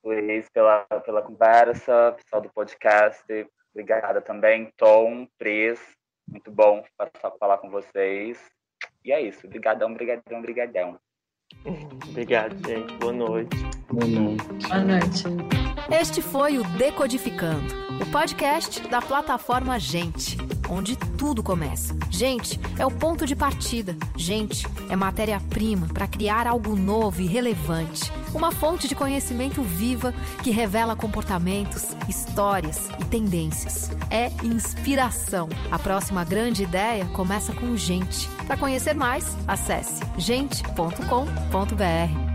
[0.04, 3.24] Luiz, pela, pela conversa, pessoal do podcast.
[3.72, 5.80] Obrigada também, Tom, Pris.
[6.28, 6.84] Muito bom
[7.38, 8.38] falar com vocês.
[9.04, 9.46] E é isso.
[9.46, 11.00] Obrigadão, brigadão, brigadão.
[12.08, 12.92] Obrigado, gente.
[12.94, 13.83] Boa noite.
[13.94, 14.68] Boa noite.
[14.68, 15.24] Boa noite.
[15.88, 17.72] Este foi o Decodificando,
[18.02, 20.36] o podcast da plataforma Gente
[20.68, 21.96] onde tudo começa.
[22.10, 23.96] Gente é o ponto de partida.
[24.16, 28.12] Gente é matéria-prima para criar algo novo e relevante.
[28.34, 33.90] Uma fonte de conhecimento viva que revela comportamentos, histórias e tendências.
[34.10, 35.48] É inspiração.
[35.70, 38.28] A próxima grande ideia começa com gente.
[38.46, 42.33] Para conhecer mais, acesse gente.com.br.